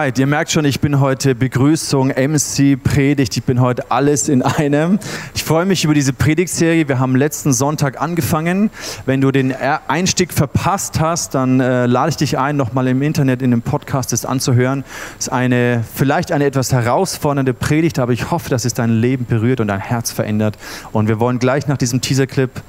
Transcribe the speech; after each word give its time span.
Alright, 0.00 0.18
ihr 0.18 0.26
merkt 0.26 0.50
schon, 0.50 0.64
ich 0.64 0.80
bin 0.80 0.98
heute 0.98 1.34
Begrüßung, 1.34 2.08
MC, 2.08 2.82
Predigt, 2.82 3.36
ich 3.36 3.44
bin 3.44 3.60
heute 3.60 3.90
alles 3.90 4.30
in 4.30 4.40
einem. 4.40 4.98
Ich 5.34 5.44
freue 5.44 5.66
mich 5.66 5.84
über 5.84 5.92
diese 5.92 6.14
Predigtserie. 6.14 6.88
Wir 6.88 6.98
haben 6.98 7.14
letzten 7.14 7.52
Sonntag 7.52 8.00
angefangen. 8.00 8.70
Wenn 9.04 9.20
du 9.20 9.30
den 9.30 9.54
Einstieg 9.54 10.32
verpasst 10.32 11.00
hast, 11.00 11.34
dann 11.34 11.60
äh, 11.60 11.84
lade 11.84 12.08
ich 12.08 12.16
dich 12.16 12.38
ein, 12.38 12.56
nochmal 12.56 12.88
im 12.88 13.02
Internet 13.02 13.42
in 13.42 13.50
dem 13.50 13.60
Podcast 13.60 14.14
das 14.14 14.24
anzuhören. 14.24 14.84
Es 15.18 15.26
ist 15.26 15.32
eine, 15.34 15.84
vielleicht 15.94 16.32
eine 16.32 16.46
etwas 16.46 16.72
herausfordernde 16.72 17.52
Predigt, 17.52 17.98
aber 17.98 18.14
ich 18.14 18.30
hoffe, 18.30 18.48
dass 18.48 18.64
es 18.64 18.72
dein 18.72 19.02
Leben 19.02 19.26
berührt 19.26 19.60
und 19.60 19.68
dein 19.68 19.80
Herz 19.80 20.10
verändert. 20.10 20.56
Und 20.92 21.08
wir 21.08 21.20
wollen 21.20 21.38
gleich 21.38 21.66
nach 21.66 21.76
diesem 21.76 22.00
Teaserclip 22.00 22.62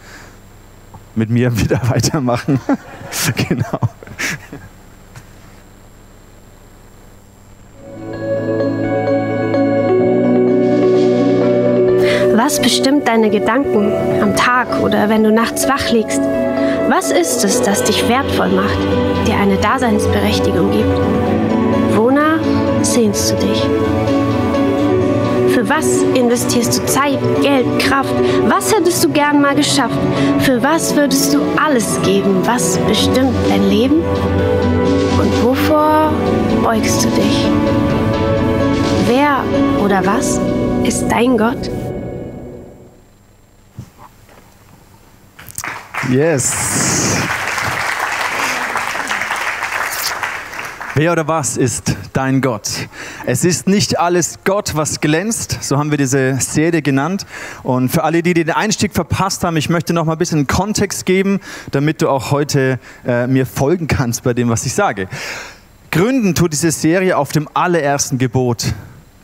mit 1.15 1.29
mir 1.29 1.57
wieder 1.61 1.79
weitermachen. 1.89 2.59
genau. 3.47 3.79
Was 12.43 12.59
bestimmt 12.59 13.07
deine 13.07 13.29
Gedanken 13.29 13.93
am 14.19 14.35
Tag 14.35 14.81
oder 14.81 15.09
wenn 15.09 15.23
du 15.23 15.31
nachts 15.31 15.67
wach 15.69 15.91
liegst? 15.91 16.19
Was 16.89 17.11
ist 17.11 17.45
es, 17.45 17.61
das 17.61 17.83
dich 17.83 18.09
wertvoll 18.09 18.49
macht, 18.49 18.79
dir 19.27 19.35
eine 19.35 19.57
Daseinsberechtigung 19.57 20.71
gibt? 20.71 21.95
Wonach 21.95 22.39
sehnst 22.81 23.29
du 23.31 23.35
dich? 23.35 23.61
Für 25.53 25.69
was 25.69 26.01
investierst 26.15 26.79
du 26.79 26.85
Zeit, 26.87 27.19
Geld, 27.43 27.77
Kraft? 27.77 28.15
Was 28.47 28.75
hättest 28.75 29.03
du 29.03 29.09
gern 29.09 29.39
mal 29.39 29.53
geschafft? 29.53 29.99
Für 30.39 30.63
was 30.63 30.95
würdest 30.95 31.35
du 31.35 31.41
alles 31.63 32.01
geben? 32.01 32.41
Was 32.45 32.79
bestimmt 32.87 33.35
dein 33.49 33.69
Leben? 33.69 34.01
Und 35.21 35.43
wovor 35.43 36.11
beugst 36.63 37.05
du 37.05 37.09
dich? 37.09 37.45
Wer 39.05 39.43
oder 39.85 40.03
was 40.03 40.41
ist 40.83 41.07
dein 41.07 41.37
Gott? 41.37 41.69
Yes. 46.09 47.17
Wer 50.95 51.11
oder 51.11 51.27
was 51.27 51.57
ist 51.57 51.95
dein 52.11 52.41
Gott? 52.41 52.69
Es 53.25 53.45
ist 53.45 53.67
nicht 53.67 53.99
alles 53.99 54.39
Gott, 54.43 54.75
was 54.75 54.99
glänzt, 54.99 55.59
so 55.61 55.77
haben 55.77 55.91
wir 55.91 55.97
diese 55.97 56.37
Serie 56.41 56.81
genannt. 56.81 57.25
Und 57.63 57.89
für 57.89 58.03
alle, 58.03 58.23
die 58.23 58.33
den 58.33 58.49
Einstieg 58.49 58.93
verpasst 58.93 59.43
haben, 59.43 59.55
ich 59.57 59.69
möchte 59.69 59.93
noch 59.93 60.05
mal 60.05 60.13
ein 60.13 60.17
bisschen 60.17 60.47
Kontext 60.47 61.05
geben, 61.05 61.39
damit 61.69 62.01
du 62.01 62.09
auch 62.09 62.31
heute 62.31 62.79
äh, 63.05 63.27
mir 63.27 63.45
folgen 63.45 63.87
kannst 63.87 64.23
bei 64.23 64.33
dem, 64.33 64.49
was 64.49 64.65
ich 64.65 64.73
sage. 64.73 65.07
Gründen 65.91 66.33
tut 66.35 66.51
diese 66.51 66.71
Serie 66.71 67.15
auf 67.15 67.31
dem 67.31 67.47
allerersten 67.53 68.17
Gebot 68.17 68.73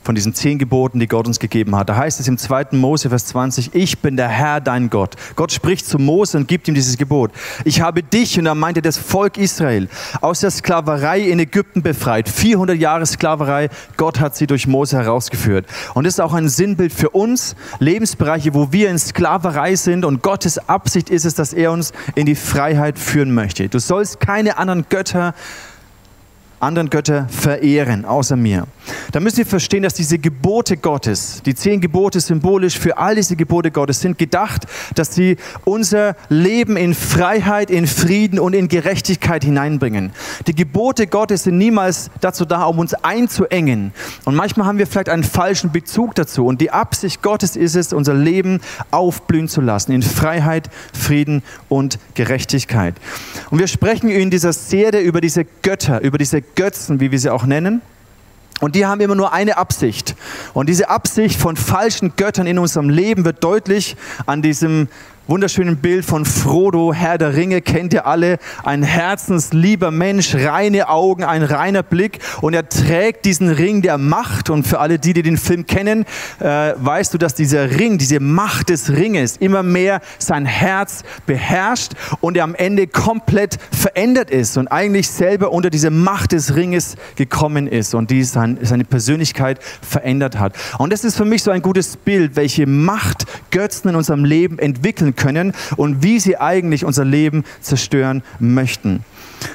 von 0.08 0.16
diesen 0.16 0.34
zehn 0.34 0.58
Geboten, 0.58 1.02
die 1.02 1.08
Gott 1.08 1.28
uns 1.28 1.38
gegeben 1.38 1.76
hat. 1.76 1.90
Da 1.90 1.98
heißt 1.98 2.22
es 2.22 2.30
im 2.30 2.38
2. 2.38 2.68
Mose, 2.72 3.10
Vers 3.10 3.26
20, 3.26 3.76
ich 3.76 4.00
bin 4.00 4.16
der 4.16 4.30
Herr, 4.30 4.62
dein 4.62 4.90
Gott. 4.90 5.16
Gott 5.36 5.52
spricht 5.52 5.86
zu 5.86 6.00
Mose 6.00 6.38
und 6.38 6.48
gibt 6.48 6.70
ihm 6.70 6.76
dieses 6.76 6.98
Gebot. 6.98 7.34
Ich 7.66 7.82
habe 7.82 8.04
dich, 8.04 8.40
und 8.40 8.46
er 8.46 8.56
meinte 8.56 8.82
das 8.82 8.98
Volk 8.98 9.38
Israel, 9.38 9.90
aus 10.22 10.40
der 10.40 10.52
Sklaverei 10.52 11.20
in 11.20 11.40
Ägypten 11.40 11.82
befreit. 11.82 12.30
400 12.30 12.78
Jahre 12.78 13.06
Sklaverei, 13.06 13.68
Gott 13.98 14.22
hat 14.22 14.38
sie 14.38 14.48
durch 14.48 14.66
Mose 14.66 14.96
herausgeführt. 14.96 15.66
Und 15.94 16.06
das 16.06 16.14
ist 16.14 16.22
auch 16.22 16.34
ein 16.34 16.48
Sinnbild 16.48 16.94
für 16.94 17.10
uns, 17.10 17.58
Lebensbereiche, 17.80 18.54
wo 18.54 18.72
wir 18.72 18.90
in 18.90 19.00
Sklaverei 19.00 19.76
sind 19.76 20.06
und 20.06 20.24
Gottes 20.24 20.58
Absicht 20.70 21.10
ist 21.10 21.26
es, 21.26 21.36
dass 21.36 21.52
er 21.52 21.74
uns 21.74 21.92
in 22.16 22.26
die 22.26 22.36
Freiheit 22.36 22.98
führen 22.98 23.34
möchte. 23.34 23.68
Du 23.68 23.80
sollst 23.80 24.22
keine 24.22 24.58
anderen 24.58 24.86
Götter 24.88 25.34
anderen 26.60 26.90
Götter 26.90 27.28
verehren, 27.30 28.06
außer 28.06 28.36
mir. 28.36 28.68
Da 29.12 29.20
müssen 29.20 29.38
wir 29.38 29.46
verstehen, 29.46 29.84
dass 29.84 29.94
diese 29.94 30.20
Gebote 30.20 30.78
Gottes, 30.78 31.42
die 31.46 31.56
zehn 31.56 31.82
Gebote 31.82 32.20
symbolisch 32.20 32.78
für 32.78 32.98
all 32.98 33.16
diese 33.16 33.36
Gebote 33.36 33.72
Gottes 33.72 34.02
sind 34.02 34.18
gedacht, 34.18 34.66
dass 34.96 35.14
sie 35.14 35.38
unser 35.66 36.16
Leben 36.30 36.78
in 36.78 36.94
Freiheit, 36.94 37.70
in 37.70 37.88
Frieden 37.88 38.40
und 38.40 38.54
in 38.54 38.68
Gerechtigkeit 38.68 39.44
hineinbringen. 39.44 40.12
Die 40.46 40.56
Gebote 40.56 41.08
Gottes 41.08 41.44
sind 41.44 41.58
niemals 41.58 42.10
dazu 42.22 42.46
da, 42.46 42.66
um 42.66 42.80
uns 42.80 42.94
einzuengen. 42.94 43.94
Und 44.26 44.36
manchmal 44.36 44.68
haben 44.68 44.78
wir 44.78 44.88
vielleicht 44.88 45.10
einen 45.10 45.24
falschen 45.24 45.72
Bezug 45.72 46.16
dazu. 46.16 46.46
Und 46.46 46.62
die 46.62 46.72
Absicht 46.72 47.22
Gottes 47.22 47.56
ist 47.56 47.76
es, 47.76 47.94
unser 47.94 48.14
Leben 48.14 48.62
aufblühen 48.92 49.48
zu 49.48 49.62
lassen 49.62 49.92
in 49.92 50.02
Freiheit, 50.02 50.70
Frieden 50.94 51.44
und 51.70 52.00
Gerechtigkeit. 52.14 52.96
Und 53.50 53.60
wir 53.60 53.68
sprechen 53.68 54.10
in 54.10 54.30
dieser 54.30 54.54
Serie 54.54 55.02
über 55.02 55.22
diese 55.22 55.46
Götter, 55.62 56.02
über 56.02 56.18
diese 56.18 56.42
Götzen, 56.42 57.00
wie 57.00 57.12
wir 57.12 57.20
sie 57.20 57.30
auch 57.30 57.46
nennen. 57.46 57.82
Und 58.60 58.76
die 58.76 58.86
haben 58.86 59.02
immer 59.02 59.16
nur 59.16 59.34
eine 59.34 59.58
Absicht. 59.58 60.16
Und 60.54 60.68
diese 60.68 60.90
Absicht 60.90 61.40
von 61.40 61.56
falschen 61.56 62.16
Göttern 62.16 62.48
in 62.48 62.58
unserem 62.58 62.90
Leben 62.90 63.24
wird 63.24 63.44
deutlich 63.44 63.96
an 64.26 64.42
diesem 64.42 64.88
wunderschönen 65.28 65.78
Bild 65.78 66.06
von 66.06 66.24
Frodo, 66.24 66.94
Herr 66.94 67.18
der 67.18 67.36
Ringe, 67.36 67.62
kennt 67.62 67.94
ihr 67.94 68.08
alle. 68.08 68.38
Ein 68.64 68.82
herzenslieber 68.82 69.92
Mensch, 69.92 70.34
reine 70.34 70.88
Augen, 70.88 71.26
ein 71.26 71.44
reiner 71.44 71.84
Blick. 71.84 72.20
Und 72.40 72.54
er 72.54 72.70
trägt 72.70 73.26
diesen 73.26 73.50
Ring 73.50 73.82
der 73.82 73.98
Macht. 73.98 74.50
Und 74.50 74.66
für 74.66 74.80
alle 74.80 75.00
die, 75.00 75.12
die 75.12 75.24
den 75.24 75.38
Film 75.38 75.66
kennen, 75.66 76.06
äh, 76.40 76.74
weißt 76.78 77.14
du, 77.14 77.18
dass 77.18 77.36
dieser 77.36 77.78
Ring, 77.78 77.98
diese 77.98 78.22
Macht 78.22 78.70
des 78.70 78.90
Ringes 78.90 79.36
immer 79.38 79.64
mehr 79.64 80.00
sein 80.18 80.46
Herz 80.46 81.04
beherrscht 81.26 81.92
und 82.22 82.38
er 82.38 82.46
am 82.46 82.56
Ende 82.56 82.88
komplett 82.88 83.58
verändert 83.72 84.32
ist 84.32 84.58
und 84.58 84.70
eigentlich 84.70 85.10
selber 85.10 85.52
unter 85.52 85.70
diese 85.70 85.90
Macht 85.90 86.32
des 86.32 86.56
Ringes 86.56 86.96
gekommen 87.18 87.68
ist 87.68 87.94
und 87.94 88.12
die 88.12 88.24
sein, 88.24 88.60
seine 88.62 88.86
Persönlichkeit 88.86 89.60
verändert 89.82 90.40
hat. 90.40 90.54
Und 90.78 90.94
das 90.94 91.04
ist 91.04 91.18
für 91.18 91.26
mich 91.26 91.44
so 91.44 91.52
ein 91.52 91.62
gutes 91.62 91.98
Bild, 91.98 92.38
welche 92.38 92.66
Macht 92.66 93.26
Götzen 93.52 93.90
in 93.90 93.96
unserem 93.98 94.24
Leben 94.24 94.58
entwickeln 94.60 95.16
können 95.18 95.52
und 95.76 96.04
wie 96.04 96.20
sie 96.22 96.38
eigentlich 96.38 96.86
unser 96.86 97.04
Leben 97.04 97.44
zerstören 97.60 98.24
möchten. 98.40 99.04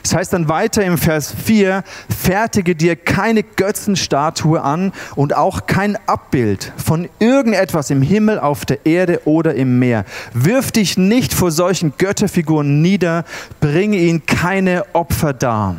Das 0.03 0.15
heißt 0.15 0.33
dann 0.33 0.49
weiter 0.49 0.85
im 0.85 0.99
Vers 0.99 1.35
4, 1.45 1.83
fertige 2.09 2.75
dir 2.75 2.97
keine 2.97 3.43
Götzenstatue 3.43 4.61
an 4.61 4.93
und 5.17 5.35
auch 5.35 5.67
kein 5.67 5.97
Abbild 6.07 6.73
von 6.77 7.09
irgendetwas 7.19 7.91
im 7.91 8.03
Himmel, 8.03 8.39
auf 8.39 8.65
der 8.65 8.85
Erde 8.87 9.23
oder 9.25 9.55
im 9.55 9.79
Meer. 9.79 10.05
Wirf 10.35 10.73
dich 10.73 10.99
nicht 10.99 11.35
vor 11.35 11.51
solchen 11.51 11.95
Götterfiguren 11.99 12.81
nieder, 12.81 13.25
bringe 13.61 13.97
ihnen 13.97 14.27
keine 14.27 14.85
Opfer 14.95 15.33
dar. 15.33 15.77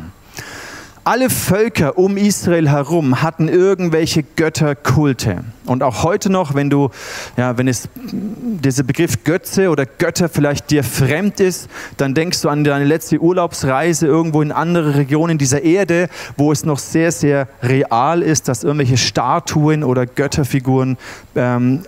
Alle 1.06 1.28
Völker 1.28 1.98
um 1.98 2.16
Israel 2.16 2.70
herum 2.70 3.20
hatten 3.20 3.48
irgendwelche 3.48 4.22
Götterkulte. 4.22 5.44
Und 5.66 5.82
auch 5.82 6.02
heute 6.02 6.30
noch, 6.30 6.54
wenn 6.54 6.70
du, 6.70 6.88
ja, 7.36 7.58
wenn 7.58 7.68
es 7.68 7.90
dieser 7.94 8.84
Begriff 8.84 9.22
Götze 9.22 9.68
oder 9.68 9.84
Götter 9.84 10.30
vielleicht 10.30 10.70
dir 10.70 10.82
fremd 10.82 11.40
ist, 11.40 11.68
dann 11.98 12.14
denkst 12.14 12.40
du 12.40 12.48
an 12.48 12.64
deine 12.64 12.86
letzte 12.86 13.18
Urlaubsreise 13.18 14.06
irgendwo 14.06 14.40
in 14.40 14.50
andere 14.50 14.94
Regionen 14.96 15.36
dieser 15.36 15.60
Erde, 15.60 16.08
wo 16.38 16.52
es 16.52 16.64
noch 16.64 16.78
sehr, 16.78 17.12
sehr 17.12 17.48
real 17.62 18.22
ist, 18.22 18.48
dass 18.48 18.64
irgendwelche 18.64 18.96
Statuen 18.96 19.84
oder 19.84 20.06
Götterfiguren 20.06 20.96
ähm, 21.36 21.82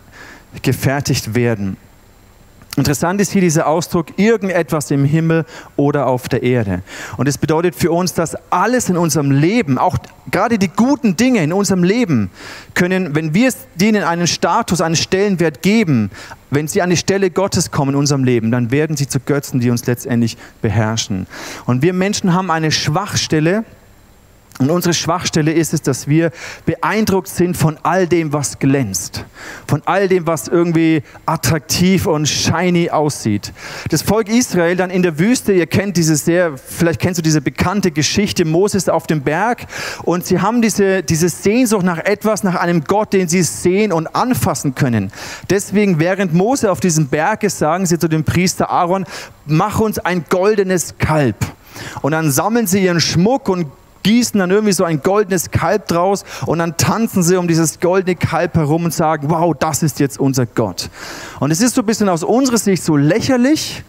gefertigt 0.61 1.35
werden. 1.35 1.79
Interessant 2.77 3.23
ist 3.23 3.33
hier 3.33 3.41
dieser 3.41 3.67
Ausdruck, 3.67 4.19
irgendetwas 4.19 4.91
im 4.91 5.07
Himmel 5.07 5.47
oder 5.77 6.07
auf 6.07 6.29
der 6.29 6.43
Erde. 6.43 6.83
Und 7.17 7.27
es 7.27 7.39
bedeutet 7.39 7.75
für 7.75 7.91
uns, 7.91 8.13
dass 8.13 8.37
alles 8.51 8.91
in 8.91 8.99
unserem 8.99 9.31
Leben, 9.31 9.79
auch 9.79 9.97
gerade 10.31 10.59
die 10.59 10.69
guten 10.69 11.17
Dinge 11.17 11.43
in 11.43 11.55
unserem 11.55 11.83
Leben, 11.83 12.31
können, 12.75 13.15
wenn 13.15 13.33
wir 13.33 13.51
denen 13.77 14.05
einen 14.05 14.27
Status, 14.27 14.83
einen 14.83 14.97
Stellenwert 14.97 15.63
geben, 15.63 16.11
wenn 16.51 16.69
sie 16.69 16.83
an 16.83 16.91
die 16.91 16.99
Stelle 16.99 17.31
Gottes 17.31 17.71
kommen 17.71 17.93
in 17.93 17.97
unserem 17.97 18.25
Leben, 18.25 18.51
dann 18.51 18.71
werden 18.71 18.95
sie 18.95 19.09
zu 19.09 19.21
Götzen, 19.21 19.59
die 19.61 19.71
uns 19.71 19.87
letztendlich 19.87 20.37
beherrschen. 20.61 21.27
Und 21.65 21.81
wir 21.81 21.95
Menschen 21.95 22.35
haben 22.35 22.51
eine 22.51 22.71
Schwachstelle, 22.71 23.65
und 24.59 24.71
unsere 24.71 24.95
Schwachstelle 24.95 25.53
ist 25.53 25.75
es, 25.75 25.83
dass 25.83 26.09
wir 26.09 26.31
beeindruckt 26.65 27.29
sind 27.29 27.59
von 27.59 27.77
all 27.83 28.07
dem, 28.07 28.33
was 28.33 28.59
glänzt, 28.59 29.27
von 29.67 29.83
all 29.85 30.09
dem, 30.09 30.27
was 30.27 30.49
irgendwie 30.49 31.03
attraktiv 31.27 32.07
und 32.07 32.27
shiny 32.27 32.89
aussieht. 32.89 33.53
Das 33.91 34.01
Volk 34.01 34.31
Israel 34.31 34.75
dann 34.77 34.89
in 34.89 35.03
der 35.03 35.19
Wüste, 35.19 35.53
ihr 35.53 35.67
kennt 35.67 35.99
diese 35.99 36.17
sehr, 36.17 36.57
vielleicht 36.57 37.01
kennst 37.01 37.19
du 37.19 37.23
diese 37.23 37.43
bekannte 37.43 37.91
Geschichte 37.91 38.47
Moses 38.47 38.89
auf 38.89 39.07
dem 39.07 39.21
Berg 39.21 39.67
und 40.05 40.25
sie 40.25 40.41
haben 40.41 40.63
diese, 40.63 41.03
diese 41.03 41.29
Sehnsucht 41.29 41.85
nach 41.85 41.99
etwas, 41.99 42.43
nach 42.43 42.55
einem 42.55 42.85
Gott, 42.85 43.13
den 43.13 43.29
sie 43.29 43.43
sehen 43.43 43.93
und 43.93 44.07
anfassen 44.15 44.75
können. 44.75 45.13
Deswegen, 45.51 45.99
während 45.99 46.33
Mose 46.33 46.73
auf 46.73 46.81
diesem 46.81 47.09
Berg 47.09 47.43
ist, 47.43 47.59
sagen 47.59 47.85
sie 47.85 47.99
zu 47.99 48.09
dem 48.09 48.25
Priester 48.25 48.71
Aaron, 48.71 49.05
mach 49.45 49.81
uns 49.81 49.99
ein 49.99 50.25
goldenes 50.31 50.95
Kalb. 50.97 51.37
Und 52.01 52.13
dann 52.13 52.31
sammeln 52.31 52.67
sie 52.67 52.83
ihren 52.83 53.01
Schmuck 53.01 53.51
und 53.51 53.67
gießen 54.03 54.39
dann 54.39 54.51
irgendwie 54.51 54.73
so 54.73 54.85
ein 54.85 55.03
goldenes 55.03 55.51
Kalb 55.51 55.89
draus 55.89 56.25
und 56.47 56.59
dann 56.59 56.77
tanzen 56.77 57.23
sie 57.23 57.37
um 57.37 57.49
dieses 57.49 57.81
goldene 57.81 58.17
Kalb 58.17 58.55
herum 58.55 58.85
und 58.85 58.95
sagen, 58.95 59.31
wow, 59.31 59.55
das 59.59 59.83
ist 59.83 60.01
jetzt 60.01 60.19
unser 60.19 60.47
Gott. 60.47 60.91
Und 61.41 61.51
es 61.51 61.61
ist 61.61 61.75
so 61.75 61.83
ein 61.83 61.87
bisschen 61.87 62.09
aus 62.09 62.23
unserer 62.23 62.59
Sicht 62.59 62.83
so 62.83 62.97
lächerlich, 62.97 63.83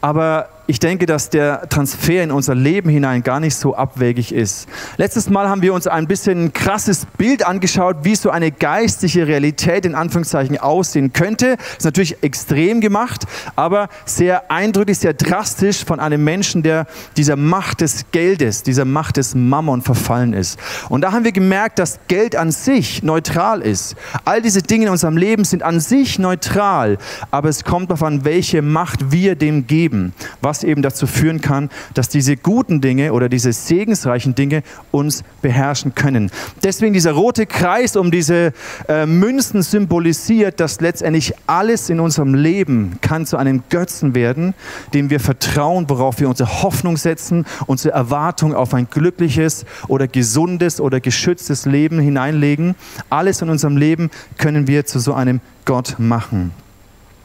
aber 0.00 0.48
ich 0.70 0.80
denke, 0.80 1.06
dass 1.06 1.30
der 1.30 1.66
Transfer 1.70 2.22
in 2.22 2.30
unser 2.30 2.54
Leben 2.54 2.90
hinein 2.90 3.22
gar 3.22 3.40
nicht 3.40 3.56
so 3.56 3.74
abwegig 3.74 4.34
ist. 4.34 4.68
Letztes 4.98 5.30
Mal 5.30 5.48
haben 5.48 5.62
wir 5.62 5.72
uns 5.72 5.86
ein 5.86 6.06
bisschen 6.06 6.44
ein 6.44 6.52
krasses 6.52 7.06
Bild 7.16 7.46
angeschaut, 7.46 7.96
wie 8.02 8.14
so 8.14 8.28
eine 8.28 8.52
geistige 8.52 9.26
Realität 9.26 9.86
in 9.86 9.94
Anführungszeichen 9.94 10.58
aussehen 10.58 11.14
könnte. 11.14 11.56
Ist 11.78 11.86
natürlich 11.86 12.22
extrem 12.22 12.82
gemacht, 12.82 13.24
aber 13.56 13.88
sehr 14.04 14.50
eindrücklich, 14.50 14.98
sehr 14.98 15.14
drastisch 15.14 15.86
von 15.86 16.00
einem 16.00 16.22
Menschen, 16.22 16.62
der 16.62 16.86
dieser 17.16 17.36
Macht 17.36 17.80
des 17.80 18.04
Geldes, 18.12 18.62
dieser 18.62 18.84
Macht 18.84 19.16
des 19.16 19.34
Mammon 19.34 19.80
verfallen 19.80 20.34
ist. 20.34 20.58
Und 20.90 21.00
da 21.00 21.12
haben 21.12 21.24
wir 21.24 21.32
gemerkt, 21.32 21.78
dass 21.78 21.98
Geld 22.08 22.36
an 22.36 22.50
sich 22.52 23.02
neutral 23.02 23.62
ist. 23.62 23.96
All 24.26 24.42
diese 24.42 24.60
Dinge 24.60 24.84
in 24.84 24.90
unserem 24.90 25.16
Leben 25.16 25.44
sind 25.44 25.62
an 25.62 25.80
sich 25.80 26.18
neutral, 26.18 26.98
aber 27.30 27.48
es 27.48 27.64
kommt 27.64 27.88
darauf 27.88 28.02
an, 28.02 28.26
welche 28.26 28.60
Macht 28.60 29.12
wir 29.12 29.34
dem 29.34 29.66
geben, 29.66 30.12
was 30.42 30.57
eben 30.64 30.82
dazu 30.82 31.06
führen 31.06 31.40
kann, 31.40 31.70
dass 31.94 32.08
diese 32.08 32.36
guten 32.36 32.80
Dinge 32.80 33.12
oder 33.12 33.28
diese 33.28 33.52
segensreichen 33.52 34.34
Dinge 34.34 34.62
uns 34.90 35.24
beherrschen 35.42 35.94
können. 35.94 36.30
Deswegen 36.62 36.92
dieser 36.92 37.12
rote 37.12 37.46
Kreis 37.46 37.96
um 37.96 38.10
diese 38.10 38.52
äh, 38.88 39.06
Münzen 39.06 39.62
symbolisiert, 39.62 40.60
dass 40.60 40.80
letztendlich 40.80 41.34
alles 41.46 41.90
in 41.90 42.00
unserem 42.00 42.34
Leben 42.34 42.98
kann 43.00 43.26
zu 43.26 43.36
einem 43.36 43.62
Götzen 43.68 44.14
werden, 44.14 44.54
dem 44.94 45.10
wir 45.10 45.20
vertrauen, 45.20 45.88
worauf 45.88 46.20
wir 46.20 46.28
unsere 46.28 46.62
Hoffnung 46.62 46.96
setzen, 46.96 47.46
unsere 47.66 47.94
Erwartung 47.94 48.54
auf 48.54 48.74
ein 48.74 48.88
glückliches 48.90 49.64
oder 49.88 50.08
gesundes 50.08 50.80
oder 50.80 51.00
geschütztes 51.00 51.66
Leben 51.66 51.98
hineinlegen. 51.98 52.74
Alles 53.10 53.42
in 53.42 53.50
unserem 53.50 53.76
Leben 53.76 54.10
können 54.36 54.66
wir 54.66 54.86
zu 54.86 54.98
so 54.98 55.14
einem 55.14 55.40
Gott 55.64 55.96
machen. 55.98 56.52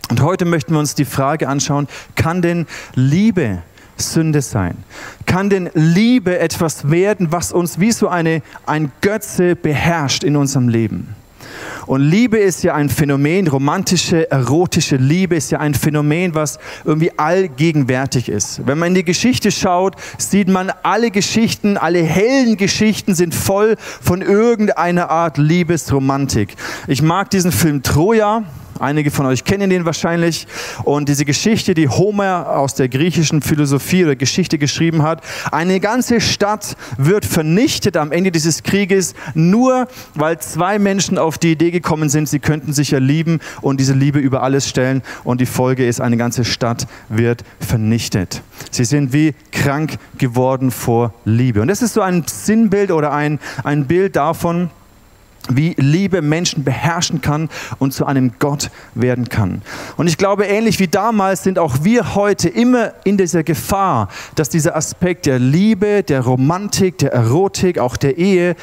Und 0.09 0.21
heute 0.21 0.45
möchten 0.45 0.73
wir 0.73 0.79
uns 0.79 0.95
die 0.95 1.05
Frage 1.05 1.47
anschauen, 1.47 1.87
kann 2.15 2.41
denn 2.41 2.67
Liebe 2.93 3.63
Sünde 3.97 4.41
sein? 4.41 4.77
Kann 5.25 5.49
denn 5.49 5.69
Liebe 5.73 6.39
etwas 6.39 6.89
werden, 6.89 7.31
was 7.31 7.51
uns 7.51 7.79
wie 7.79 7.91
so 7.91 8.07
eine, 8.07 8.41
ein 8.65 8.91
Götze 9.01 9.55
beherrscht 9.55 10.23
in 10.23 10.35
unserem 10.35 10.67
Leben? 10.67 11.15
Und 11.85 12.01
Liebe 12.01 12.37
ist 12.37 12.63
ja 12.63 12.75
ein 12.75 12.89
Phänomen, 12.89 13.47
romantische, 13.47 14.31
erotische 14.31 14.95
Liebe 14.95 15.35
ist 15.35 15.51
ja 15.51 15.59
ein 15.59 15.73
Phänomen, 15.73 16.33
was 16.33 16.57
irgendwie 16.85 17.17
allgegenwärtig 17.17 18.29
ist. 18.29 18.65
Wenn 18.65 18.79
man 18.79 18.89
in 18.89 18.95
die 18.95 19.03
Geschichte 19.03 19.51
schaut, 19.51 19.95
sieht 20.17 20.47
man, 20.47 20.71
alle 20.83 21.11
Geschichten, 21.11 21.77
alle 21.77 22.01
hellen 22.01 22.55
Geschichten 22.55 23.15
sind 23.15 23.35
voll 23.35 23.75
von 24.01 24.21
irgendeiner 24.21 25.09
Art 25.09 25.37
Liebesromantik. 25.37 26.55
Ich 26.87 27.01
mag 27.01 27.29
diesen 27.29 27.51
Film 27.51 27.83
Troja, 27.83 28.43
Einige 28.83 29.11
von 29.11 29.25
euch 29.25 29.45
kennen 29.45 29.69
den 29.69 29.85
wahrscheinlich. 29.85 30.45
Und 30.83 31.07
diese 31.07 31.23
Geschichte, 31.23 31.73
die 31.73 31.87
Homer 31.87 32.49
aus 32.49 32.75
der 32.75 32.89
griechischen 32.89 33.41
Philosophie 33.41 34.03
oder 34.03 34.17
Geschichte 34.17 34.57
geschrieben 34.57 35.03
hat, 35.03 35.23
eine 35.53 35.79
ganze 35.79 36.19
Stadt 36.19 36.75
wird 36.97 37.23
vernichtet 37.23 37.95
am 37.95 38.11
Ende 38.11 38.29
dieses 38.29 38.61
Krieges, 38.61 39.15
nur 39.35 39.87
weil 40.15 40.37
zwei 40.39 40.79
Menschen 40.79 41.17
auf 41.17 41.37
die 41.37 41.53
Idee 41.53 41.71
gekommen 41.71 42.09
sind, 42.09 42.27
sie 42.27 42.39
könnten 42.39 42.73
sich 42.73 42.91
ja 42.91 42.99
lieben 42.99 43.39
und 43.61 43.79
diese 43.79 43.93
Liebe 43.93 44.19
über 44.19 44.43
alles 44.43 44.67
stellen. 44.67 45.01
Und 45.23 45.39
die 45.39 45.45
Folge 45.45 45.87
ist, 45.87 46.01
eine 46.01 46.17
ganze 46.17 46.43
Stadt 46.43 46.85
wird 47.07 47.45
vernichtet. 47.61 48.41
Sie 48.69 48.83
sind 48.83 49.13
wie 49.13 49.33
krank 49.53 49.97
geworden 50.17 50.71
vor 50.71 51.13
Liebe. 51.23 51.61
Und 51.61 51.69
das 51.69 51.81
ist 51.81 51.93
so 51.93 52.01
ein 52.01 52.25
Sinnbild 52.27 52.91
oder 52.91 53.13
ein, 53.13 53.39
ein 53.63 53.87
Bild 53.87 54.17
davon, 54.17 54.71
wie 55.49 55.75
Liebe 55.77 56.21
Menschen 56.21 56.63
beherrschen 56.63 57.21
kann 57.21 57.49
und 57.79 57.93
zu 57.93 58.05
einem 58.05 58.33
Gott 58.39 58.71
werden 58.95 59.29
kann. 59.29 59.61
Und 59.97 60.07
ich 60.07 60.17
glaube, 60.17 60.45
ähnlich 60.45 60.79
wie 60.79 60.87
damals 60.87 61.43
sind 61.43 61.59
auch 61.59 61.83
wir 61.83 62.15
heute 62.15 62.49
immer 62.49 62.93
in 63.03 63.17
dieser 63.17 63.43
Gefahr, 63.43 64.07
dass 64.35 64.49
dieser 64.49 64.75
Aspekt 64.75 65.25
der 65.25 65.39
Liebe, 65.39 66.03
der 66.03 66.21
Romantik, 66.21 66.97
der 66.99 67.13
Erotik, 67.13 67.79
auch 67.79 67.97
der 67.97 68.17
Ehe, 68.17 68.55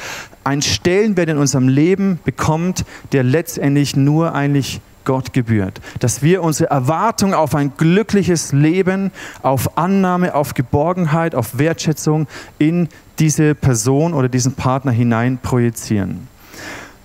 einen 0.43 0.61
Stellenwert 0.61 1.29
in 1.29 1.37
unserem 1.37 1.67
Leben 1.67 2.19
bekommt, 2.23 2.83
der 3.11 3.23
letztendlich 3.23 3.95
nur 3.95 4.33
eigentlich 4.33 4.81
Gott 5.03 5.33
gebührt. 5.33 5.81
Dass 5.99 6.21
wir 6.21 6.43
unsere 6.43 6.69
Erwartung 6.69 7.33
auf 7.33 7.55
ein 7.55 7.73
glückliches 7.77 8.51
Leben, 8.51 9.11
auf 9.41 9.77
Annahme, 9.77 10.35
auf 10.35 10.53
Geborgenheit, 10.53 11.35
auf 11.35 11.57
Wertschätzung 11.57 12.27
in 12.59 12.87
diese 13.19 13.55
Person 13.55 14.13
oder 14.13 14.29
diesen 14.29 14.53
Partner 14.53 14.91
hinein 14.91 15.37
projizieren. 15.41 16.27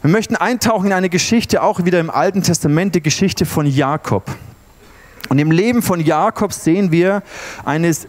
Wir 0.03 0.11
möchten 0.11 0.37
eintauchen 0.37 0.87
in 0.87 0.93
eine 0.93 1.09
Geschichte, 1.09 1.63
auch 1.63 1.85
wieder 1.85 2.01
im 2.01 2.11
Alten 2.11 2.43
Testament, 2.43 2.95
die 2.95 3.03
Geschichte 3.03 3.47
von 3.47 3.67
Jakob. 3.67 4.25
Und 5.29 5.39
im 5.39 5.51
Leben 5.51 5.83
von 5.83 6.01
Jakob 6.01 6.53
sehen 6.53 6.93
wir 6.93 7.23
eines 7.65 8.07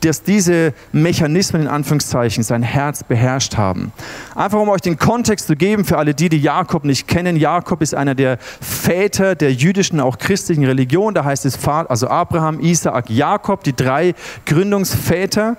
dass 0.00 0.22
diese 0.22 0.72
Mechanismen 0.92 1.62
in 1.62 1.68
Anführungszeichen 1.68 2.42
sein 2.42 2.62
Herz 2.62 3.04
beherrscht 3.04 3.56
haben. 3.56 3.92
Einfach 4.34 4.58
um 4.58 4.68
euch 4.68 4.80
den 4.80 4.98
Kontext 4.98 5.46
zu 5.46 5.56
geben 5.56 5.84
für 5.84 5.98
alle 5.98 6.14
die, 6.14 6.28
die 6.28 6.40
Jakob 6.40 6.84
nicht 6.84 7.06
kennen. 7.06 7.36
Jakob 7.36 7.82
ist 7.82 7.94
einer 7.94 8.14
der 8.14 8.38
Väter 8.60 9.34
der 9.34 9.52
jüdischen, 9.52 10.00
auch 10.00 10.18
christlichen 10.18 10.64
Religion. 10.64 11.14
Da 11.14 11.24
heißt 11.24 11.46
es 11.46 11.56
also 11.66 12.08
Abraham, 12.08 12.60
Isaak, 12.60 13.10
Jakob, 13.10 13.64
die 13.64 13.76
drei 13.76 14.14
Gründungsväter. 14.44 15.56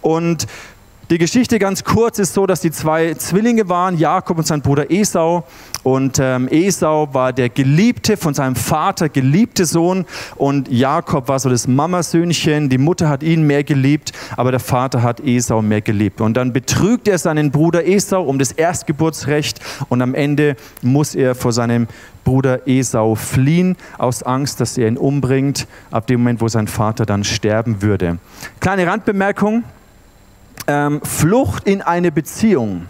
Und 0.00 0.46
die 1.10 1.18
Geschichte 1.18 1.58
ganz 1.58 1.84
kurz 1.84 2.18
ist 2.18 2.32
so, 2.32 2.46
dass 2.46 2.60
die 2.60 2.70
zwei 2.70 3.12
Zwillinge 3.14 3.68
waren, 3.68 3.98
Jakob 3.98 4.38
und 4.38 4.46
sein 4.46 4.62
Bruder 4.62 4.90
Esau. 4.90 5.44
Und 5.82 6.18
ähm, 6.18 6.48
Esau 6.48 7.12
war 7.12 7.34
der 7.34 7.50
Geliebte 7.50 8.16
von 8.16 8.32
seinem 8.32 8.56
Vater, 8.56 9.10
geliebte 9.10 9.66
Sohn. 9.66 10.06
Und 10.36 10.70
Jakob 10.70 11.28
war 11.28 11.38
so 11.38 11.50
das 11.50 11.68
Mamasöhnchen. 11.68 12.70
Die 12.70 12.78
Mutter 12.78 13.10
hat 13.10 13.22
ihn 13.22 13.46
mehr 13.46 13.64
geliebt, 13.64 14.12
aber 14.38 14.50
der 14.50 14.60
Vater 14.60 15.02
hat 15.02 15.20
Esau 15.20 15.60
mehr 15.60 15.82
geliebt. 15.82 16.22
Und 16.22 16.38
dann 16.38 16.54
betrügt 16.54 17.06
er 17.06 17.18
seinen 17.18 17.50
Bruder 17.50 17.86
Esau 17.86 18.22
um 18.22 18.38
das 18.38 18.52
Erstgeburtsrecht. 18.52 19.60
Und 19.90 20.00
am 20.00 20.14
Ende 20.14 20.56
muss 20.80 21.14
er 21.14 21.34
vor 21.34 21.52
seinem 21.52 21.86
Bruder 22.24 22.66
Esau 22.66 23.14
fliehen, 23.14 23.76
aus 23.98 24.22
Angst, 24.22 24.58
dass 24.60 24.78
er 24.78 24.88
ihn 24.88 24.96
umbringt, 24.96 25.66
ab 25.90 26.06
dem 26.06 26.20
Moment, 26.20 26.40
wo 26.40 26.48
sein 26.48 26.66
Vater 26.66 27.04
dann 27.04 27.24
sterben 27.24 27.82
würde. 27.82 28.18
Kleine 28.60 28.86
Randbemerkung 28.86 29.64
ähm, 30.66 31.00
Flucht 31.02 31.64
in 31.64 31.82
eine 31.82 32.12
Beziehung 32.12 32.86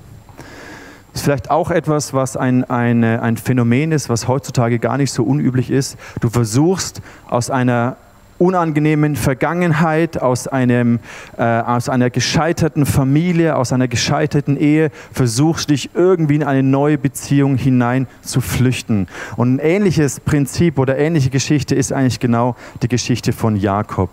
ist 1.14 1.22
vielleicht 1.22 1.50
auch 1.50 1.70
etwas, 1.70 2.12
was 2.12 2.36
ein, 2.36 2.68
eine, 2.68 3.22
ein 3.22 3.36
Phänomen 3.36 3.92
ist, 3.92 4.08
was 4.08 4.26
heutzutage 4.26 4.80
gar 4.80 4.98
nicht 4.98 5.12
so 5.12 5.22
unüblich 5.22 5.70
ist. 5.70 5.96
Du 6.20 6.28
versuchst 6.28 7.00
aus 7.28 7.50
einer 7.50 7.96
unangenehmen 8.38 9.14
Vergangenheit, 9.14 10.20
aus, 10.20 10.48
einem, 10.48 10.98
äh, 11.38 11.44
aus 11.44 11.88
einer 11.88 12.10
gescheiterten 12.10 12.84
Familie, 12.84 13.54
aus 13.54 13.72
einer 13.72 13.86
gescheiterten 13.86 14.56
Ehe, 14.56 14.90
versuchst 15.12 15.70
dich 15.70 15.90
irgendwie 15.94 16.34
in 16.34 16.42
eine 16.42 16.64
neue 16.64 16.98
Beziehung 16.98 17.56
hinein 17.56 18.08
zu 18.22 18.40
flüchten. 18.40 19.06
Und 19.36 19.54
ein 19.54 19.58
ähnliches 19.60 20.18
Prinzip 20.18 20.80
oder 20.80 20.98
ähnliche 20.98 21.30
Geschichte 21.30 21.76
ist 21.76 21.92
eigentlich 21.92 22.18
genau 22.18 22.56
die 22.82 22.88
Geschichte 22.88 23.32
von 23.32 23.54
Jakob. 23.54 24.10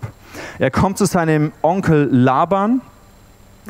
Er 0.59 0.69
kommt 0.69 0.99
zu 0.99 1.05
seinem 1.05 1.51
Onkel 1.63 2.07
Laban, 2.11 2.81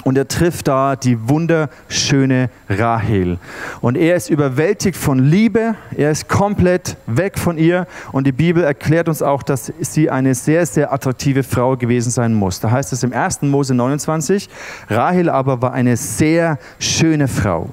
und 0.04 0.18
er 0.18 0.28
trifft 0.28 0.68
da 0.68 0.96
die 0.96 1.30
wunderschöne 1.30 2.50
Rahel. 2.70 3.38
Und 3.82 3.98
er 3.98 4.16
ist 4.16 4.30
überwältigt 4.30 4.98
von 4.98 5.20
Liebe, 5.20 5.76
er 5.96 6.12
ist 6.12 6.28
komplett 6.28 6.98
weg 7.08 7.38
von 7.38 7.58
ihr. 7.58 7.88
Und 8.12 8.26
die 8.26 8.32
Bibel 8.32 8.64
erklärt 8.64 9.10
uns 9.10 9.22
auch, 9.22 9.44
dass 9.44 9.72
sie 9.80 10.10
eine 10.10 10.34
sehr, 10.34 10.66
sehr 10.66 10.92
attraktive 10.94 11.44
Frau 11.44 11.76
gewesen 11.76 12.10
sein 12.10 12.34
muss. 12.34 12.60
Da 12.60 12.72
heißt 12.72 12.94
es 12.94 13.04
im 13.04 13.14
1. 13.14 13.44
Mose 13.44 13.76
29, 13.76 14.50
Rahel 14.90 15.30
aber 15.30 15.62
war 15.62 15.74
eine 15.74 15.98
sehr 15.98 16.58
schöne 16.80 17.28
Frau. 17.28 17.70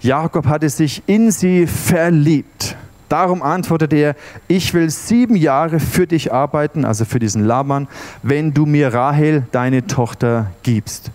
Jakob 0.00 0.46
hatte 0.46 0.68
sich 0.68 1.02
in 1.06 1.30
sie 1.30 1.66
verliebt. 1.66 2.76
Darum 3.08 3.42
antwortete 3.42 3.94
er, 3.94 4.16
ich 4.48 4.72
will 4.72 4.88
sieben 4.88 5.36
Jahre 5.36 5.80
für 5.80 6.06
dich 6.06 6.32
arbeiten, 6.32 6.86
also 6.86 7.04
für 7.04 7.18
diesen 7.18 7.44
Laban, 7.44 7.86
wenn 8.22 8.54
du 8.54 8.64
mir 8.64 8.94
Rahel, 8.94 9.46
deine 9.52 9.86
Tochter, 9.86 10.46
gibst. 10.62 11.12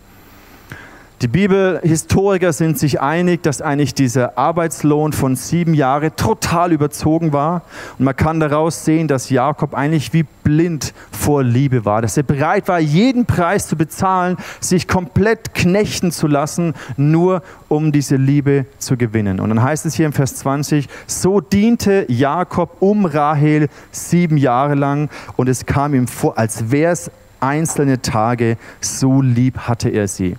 Die 1.24 1.28
Bibelhistoriker 1.28 2.54
sind 2.54 2.78
sich 2.78 3.02
einig, 3.02 3.42
dass 3.42 3.60
eigentlich 3.60 3.96
dieser 3.96 4.38
Arbeitslohn 4.38 5.14
von 5.14 5.36
sieben 5.36 5.74
Jahren 5.74 6.16
total 6.16 6.72
überzogen 6.72 7.34
war. 7.34 7.64
Und 7.98 8.06
man 8.06 8.16
kann 8.16 8.40
daraus 8.40 8.86
sehen, 8.86 9.08
dass 9.08 9.32
Jakob 9.32 9.74
eigentlich 9.74 10.14
wie 10.14 10.28
blind 10.44 10.94
vor 11.12 11.42
Liebe 11.42 11.86
war, 11.86 12.04
dass 12.04 12.18
er 12.18 12.24
bereit 12.24 12.68
war, 12.68 12.80
jeden 12.80 13.26
Preis 13.26 13.68
zu 13.68 13.76
bezahlen, 13.76 14.38
sich 14.60 14.88
komplett 14.88 15.56
knechten 15.56 16.12
zu 16.12 16.28
lassen, 16.28 16.76
nur 16.98 17.42
um 17.68 17.92
diese 17.92 18.16
Liebe 18.16 18.68
zu 18.78 18.96
gewinnen. 18.96 19.40
Und 19.40 19.50
dann 19.50 19.64
heißt 19.64 19.88
es 19.88 19.96
hier 19.96 20.06
im 20.06 20.14
Vers 20.14 20.36
20, 20.36 20.88
so 21.08 21.42
diente 21.42 22.06
Jakob 22.10 22.78
um 22.80 23.06
Rahel 23.06 23.70
sieben 23.92 24.38
Jahre 24.38 24.76
lang 24.76 25.10
und 25.36 25.50
es 25.50 25.66
kam 25.66 25.96
ihm 25.96 26.08
vor, 26.08 26.38
als 26.38 26.70
wäre 26.70 26.92
es 26.94 27.10
einzelne 27.40 28.04
Tage, 28.04 28.58
so 28.82 29.24
lieb 29.24 29.58
hatte 29.58 29.90
er 29.90 30.08
sie. 30.08 30.36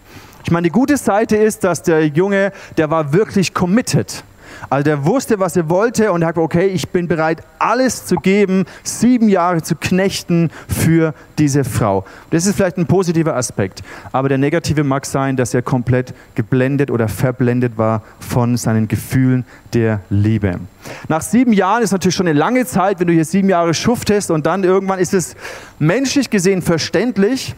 Ich 0.48 0.52
meine, 0.52 0.68
die 0.68 0.72
gute 0.72 0.96
Seite 0.96 1.36
ist, 1.36 1.62
dass 1.62 1.82
der 1.82 2.06
Junge, 2.06 2.52
der 2.78 2.90
war 2.90 3.12
wirklich 3.12 3.52
committed. 3.52 4.24
Also 4.70 4.82
der 4.82 5.04
wusste, 5.04 5.38
was 5.38 5.58
er 5.58 5.68
wollte 5.68 6.10
und 6.10 6.24
hat 6.24 6.36
gesagt, 6.36 6.54
okay, 6.54 6.68
ich 6.68 6.88
bin 6.88 7.06
bereit, 7.06 7.42
alles 7.58 8.06
zu 8.06 8.16
geben, 8.16 8.64
sieben 8.82 9.28
Jahre 9.28 9.60
zu 9.60 9.76
knechten 9.76 10.50
für 10.66 11.12
diese 11.36 11.64
Frau. 11.64 12.06
Das 12.30 12.46
ist 12.46 12.56
vielleicht 12.56 12.78
ein 12.78 12.86
positiver 12.86 13.36
Aspekt, 13.36 13.82
aber 14.10 14.30
der 14.30 14.38
negative 14.38 14.84
mag 14.84 15.04
sein, 15.04 15.36
dass 15.36 15.52
er 15.52 15.60
komplett 15.60 16.14
geblendet 16.34 16.90
oder 16.90 17.08
verblendet 17.08 17.76
war 17.76 18.00
von 18.18 18.56
seinen 18.56 18.88
Gefühlen 18.88 19.44
der 19.74 20.00
Liebe. 20.08 20.60
Nach 21.08 21.20
sieben 21.20 21.52
Jahren 21.52 21.82
ist 21.82 21.92
natürlich 21.92 22.14
schon 22.14 22.26
eine 22.26 22.38
lange 22.38 22.64
Zeit, 22.64 23.00
wenn 23.00 23.06
du 23.06 23.12
hier 23.12 23.26
sieben 23.26 23.50
Jahre 23.50 23.74
schuftest 23.74 24.30
und 24.30 24.46
dann 24.46 24.64
irgendwann 24.64 24.98
ist 24.98 25.12
es 25.12 25.36
menschlich 25.78 26.30
gesehen 26.30 26.62
verständlich, 26.62 27.54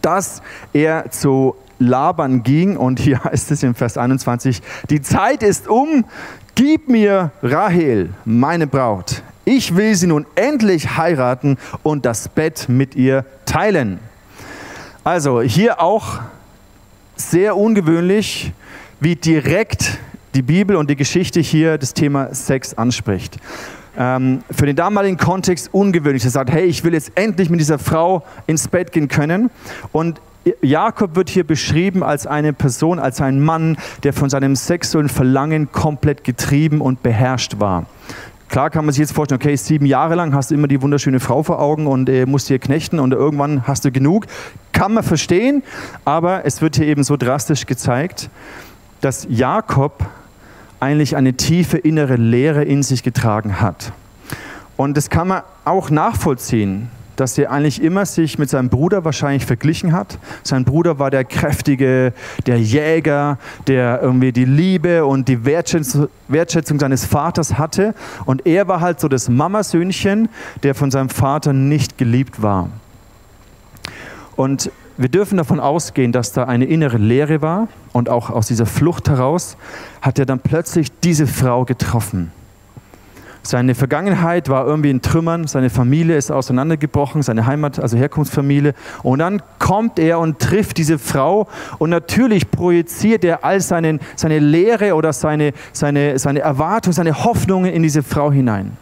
dass 0.00 0.40
er 0.72 1.10
zu 1.10 1.56
Laban 1.80 2.44
ging 2.44 2.76
und 2.76 3.00
hier 3.00 3.24
heißt 3.24 3.50
es 3.50 3.64
im 3.64 3.74
Vers 3.74 3.98
21, 3.98 4.62
die 4.88 5.02
Zeit 5.02 5.42
ist 5.42 5.66
um, 5.66 6.04
gib 6.54 6.88
mir 6.88 7.32
Rahel, 7.42 8.10
meine 8.24 8.68
Braut. 8.68 9.22
Ich 9.44 9.74
will 9.74 9.94
sie 9.96 10.06
nun 10.06 10.26
endlich 10.36 10.96
heiraten 10.96 11.56
und 11.82 12.06
das 12.06 12.28
Bett 12.28 12.68
mit 12.68 12.94
ihr 12.94 13.24
teilen. 13.46 13.98
Also 15.02 15.40
hier 15.40 15.80
auch 15.80 16.20
sehr 17.16 17.56
ungewöhnlich, 17.56 18.52
wie 19.00 19.16
direkt 19.16 19.98
die 20.34 20.42
Bibel 20.42 20.76
und 20.76 20.90
die 20.90 20.96
Geschichte 20.96 21.40
hier 21.40 21.78
das 21.78 21.94
Thema 21.94 22.34
Sex 22.34 22.74
anspricht. 22.74 23.38
Ähm, 23.98 24.44
für 24.50 24.66
den 24.66 24.76
damaligen 24.76 25.16
Kontext 25.16 25.70
ungewöhnlich. 25.72 26.24
Er 26.24 26.30
sagt, 26.30 26.50
hey, 26.50 26.66
ich 26.66 26.84
will 26.84 26.92
jetzt 26.92 27.12
endlich 27.16 27.50
mit 27.50 27.60
dieser 27.60 27.78
Frau 27.78 28.22
ins 28.46 28.68
Bett 28.68 28.92
gehen 28.92 29.08
können. 29.08 29.50
Und 29.90 30.20
Jakob 30.62 31.16
wird 31.16 31.28
hier 31.28 31.44
beschrieben 31.44 32.02
als 32.02 32.26
eine 32.26 32.52
Person, 32.52 32.98
als 32.98 33.20
ein 33.20 33.40
Mann, 33.40 33.76
der 34.02 34.12
von 34.12 34.30
seinem 34.30 34.56
sexuellen 34.56 35.08
Verlangen 35.08 35.70
komplett 35.70 36.24
getrieben 36.24 36.80
und 36.80 37.02
beherrscht 37.02 37.60
war. 37.60 37.86
Klar 38.48 38.70
kann 38.70 38.84
man 38.84 38.92
sich 38.92 39.00
jetzt 39.00 39.12
vorstellen, 39.12 39.40
okay, 39.40 39.54
sieben 39.54 39.86
Jahre 39.86 40.16
lang 40.16 40.34
hast 40.34 40.50
du 40.50 40.56
immer 40.56 40.66
die 40.66 40.82
wunderschöne 40.82 41.20
Frau 41.20 41.42
vor 41.42 41.60
Augen 41.60 41.86
und 41.86 42.08
äh, 42.08 42.26
musst 42.26 42.48
hier 42.48 42.58
knechten 42.58 42.98
und 42.98 43.12
irgendwann 43.12 43.66
hast 43.66 43.84
du 43.84 43.92
genug. 43.92 44.26
Kann 44.72 44.94
man 44.94 45.04
verstehen, 45.04 45.62
aber 46.04 46.44
es 46.44 46.60
wird 46.60 46.76
hier 46.76 46.86
eben 46.86 47.04
so 47.04 47.16
drastisch 47.16 47.66
gezeigt, 47.66 48.28
dass 49.02 49.26
Jakob 49.30 50.04
eigentlich 50.80 51.16
eine 51.16 51.34
tiefe 51.34 51.78
innere 51.78 52.16
Leere 52.16 52.64
in 52.64 52.82
sich 52.82 53.02
getragen 53.02 53.60
hat. 53.60 53.92
Und 54.76 54.96
das 54.96 55.10
kann 55.10 55.28
man 55.28 55.42
auch 55.64 55.90
nachvollziehen 55.90 56.88
dass 57.20 57.36
er 57.36 57.50
eigentlich 57.50 57.82
immer 57.82 58.06
sich 58.06 58.38
mit 58.38 58.48
seinem 58.48 58.70
Bruder 58.70 59.04
wahrscheinlich 59.04 59.44
verglichen 59.44 59.92
hat. 59.92 60.18
Sein 60.42 60.64
Bruder 60.64 60.98
war 60.98 61.10
der 61.10 61.24
kräftige, 61.24 62.14
der 62.46 62.58
Jäger, 62.58 63.38
der 63.66 64.00
irgendwie 64.02 64.32
die 64.32 64.46
Liebe 64.46 65.04
und 65.04 65.28
die 65.28 65.44
Wertschätzung, 65.44 66.78
seines 66.80 67.04
Vaters 67.04 67.58
hatte. 67.58 67.94
Und 68.24 68.46
er 68.46 68.68
war 68.68 68.80
halt 68.80 69.00
so 69.00 69.08
das 69.08 69.28
Mamasöhnchen, 69.28 70.30
der 70.62 70.74
von 70.74 70.90
seinem 70.90 71.10
Vater 71.10 71.52
nicht 71.52 71.98
geliebt 71.98 72.40
war. 72.40 72.70
Und 74.34 74.70
wir 74.96 75.10
dürfen 75.10 75.36
davon 75.36 75.60
ausgehen, 75.60 76.12
dass 76.12 76.32
da 76.32 76.44
eine 76.44 76.64
innere 76.64 76.96
Leere 76.96 77.42
war 77.42 77.68
und 77.92 78.08
auch 78.08 78.30
aus 78.30 78.46
dieser 78.46 78.66
Flucht 78.66 79.08
heraus 79.08 79.58
hat 80.00 80.18
er 80.18 80.24
dann 80.24 80.40
plötzlich 80.40 80.88
diese 81.00 81.26
Frau 81.26 81.64
getroffen. 81.66 82.32
Seine 83.50 83.74
Vergangenheit 83.74 84.48
war 84.48 84.64
irgendwie 84.64 84.90
in 84.90 85.02
Trümmern, 85.02 85.48
seine 85.48 85.70
Familie 85.70 86.16
ist 86.16 86.30
auseinandergebrochen, 86.30 87.22
seine 87.22 87.46
Heimat, 87.46 87.80
also 87.80 87.96
Herkunftsfamilie. 87.96 88.74
Und 89.02 89.18
dann 89.18 89.42
kommt 89.58 89.98
er 89.98 90.20
und 90.20 90.38
trifft 90.38 90.78
diese 90.78 91.00
Frau 91.00 91.48
und 91.80 91.90
natürlich 91.90 92.48
projiziert 92.52 93.24
er 93.24 93.44
all 93.44 93.60
seine, 93.60 93.98
seine 94.14 94.38
Lehre 94.38 94.94
oder 94.94 95.12
seine, 95.12 95.52
seine, 95.72 96.16
seine 96.20 96.38
Erwartung, 96.38 96.92
seine 96.92 97.24
Hoffnungen 97.24 97.72
in 97.72 97.82
diese 97.82 98.04
Frau 98.04 98.30
hinein. 98.30 98.76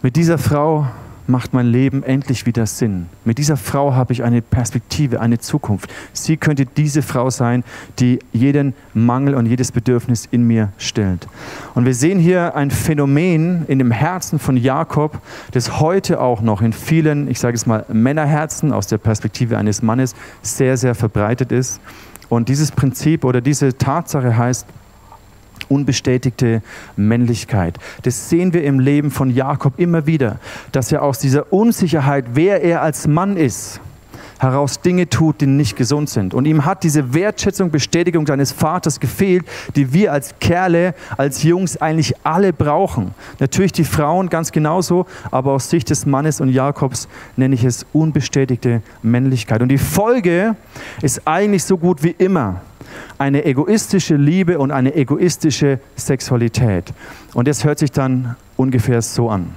Mit 0.00 0.14
dieser 0.14 0.38
Frau 0.38 0.86
macht 1.26 1.52
mein 1.52 1.66
Leben 1.66 2.02
endlich 2.02 2.46
wieder 2.46 2.66
Sinn. 2.66 3.06
Mit 3.24 3.38
dieser 3.38 3.56
Frau 3.56 3.94
habe 3.94 4.12
ich 4.12 4.22
eine 4.22 4.42
Perspektive, 4.42 5.20
eine 5.20 5.38
Zukunft. 5.38 5.90
Sie 6.12 6.36
könnte 6.36 6.66
diese 6.66 7.02
Frau 7.02 7.30
sein, 7.30 7.64
die 7.98 8.18
jeden 8.32 8.74
Mangel 8.94 9.34
und 9.34 9.46
jedes 9.46 9.72
Bedürfnis 9.72 10.26
in 10.30 10.46
mir 10.46 10.72
stellt. 10.78 11.28
Und 11.74 11.84
wir 11.84 11.94
sehen 11.94 12.18
hier 12.18 12.56
ein 12.56 12.70
Phänomen 12.70 13.64
in 13.68 13.78
dem 13.78 13.90
Herzen 13.90 14.38
von 14.38 14.56
Jakob, 14.56 15.20
das 15.52 15.80
heute 15.80 16.20
auch 16.20 16.40
noch 16.40 16.62
in 16.62 16.72
vielen, 16.72 17.28
ich 17.28 17.38
sage 17.38 17.56
es 17.56 17.66
mal, 17.66 17.84
Männerherzen 17.92 18.72
aus 18.72 18.86
der 18.86 18.98
Perspektive 18.98 19.58
eines 19.58 19.82
Mannes 19.82 20.14
sehr, 20.42 20.76
sehr 20.76 20.94
verbreitet 20.94 21.52
ist. 21.52 21.80
Und 22.28 22.48
dieses 22.48 22.72
Prinzip 22.72 23.24
oder 23.24 23.40
diese 23.40 23.76
Tatsache 23.76 24.36
heißt, 24.36 24.66
unbestätigte 25.72 26.62
Männlichkeit. 26.96 27.78
Das 28.02 28.28
sehen 28.28 28.52
wir 28.52 28.64
im 28.64 28.78
Leben 28.78 29.10
von 29.10 29.30
Jakob 29.30 29.78
immer 29.78 30.06
wieder, 30.06 30.38
dass 30.72 30.92
er 30.92 31.02
aus 31.02 31.18
dieser 31.18 31.52
Unsicherheit, 31.52 32.26
wer 32.34 32.62
er 32.62 32.82
als 32.82 33.06
Mann 33.06 33.36
ist, 33.36 33.80
heraus 34.42 34.80
Dinge 34.80 35.08
tut, 35.08 35.40
die 35.40 35.46
nicht 35.46 35.76
gesund 35.76 36.10
sind. 36.10 36.34
Und 36.34 36.46
ihm 36.46 36.64
hat 36.64 36.82
diese 36.82 37.14
Wertschätzung, 37.14 37.70
Bestätigung 37.70 38.26
seines 38.26 38.50
Vaters 38.50 38.98
gefehlt, 38.98 39.44
die 39.76 39.92
wir 39.92 40.12
als 40.12 40.34
Kerle, 40.40 40.94
als 41.16 41.44
Jungs 41.44 41.76
eigentlich 41.76 42.14
alle 42.24 42.52
brauchen. 42.52 43.14
Natürlich 43.38 43.70
die 43.70 43.84
Frauen 43.84 44.28
ganz 44.28 44.50
genauso, 44.50 45.06
aber 45.30 45.52
aus 45.52 45.70
Sicht 45.70 45.90
des 45.90 46.06
Mannes 46.06 46.40
und 46.40 46.48
Jakobs 46.48 47.08
nenne 47.36 47.54
ich 47.54 47.62
es 47.62 47.86
unbestätigte 47.92 48.82
Männlichkeit. 49.02 49.62
Und 49.62 49.68
die 49.68 49.78
Folge 49.78 50.56
ist 51.02 51.22
eigentlich 51.24 51.62
so 51.62 51.78
gut 51.78 52.02
wie 52.02 52.14
immer 52.18 52.62
eine 53.18 53.44
egoistische 53.44 54.16
Liebe 54.16 54.58
und 54.58 54.70
eine 54.70 54.94
egoistische 54.94 55.78
Sexualität. 55.96 56.92
Und 57.34 57.48
das 57.48 57.64
hört 57.64 57.78
sich 57.78 57.92
dann 57.92 58.36
ungefähr 58.56 59.02
so 59.02 59.30
an. 59.30 59.54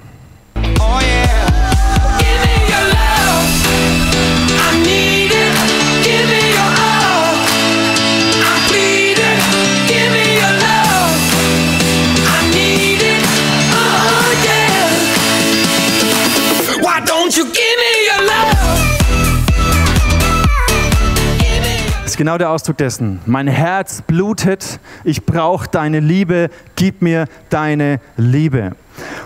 Ist 22.16 22.18
genau 22.18 22.38
der 22.38 22.48
Ausdruck 22.48 22.78
dessen. 22.78 23.20
Mein 23.26 23.46
Herz 23.46 24.00
blutet, 24.00 24.80
ich 25.04 25.26
brauche 25.26 25.68
deine 25.68 26.00
Liebe, 26.00 26.48
gib 26.74 27.02
mir 27.02 27.26
deine 27.50 28.00
Liebe. 28.16 28.72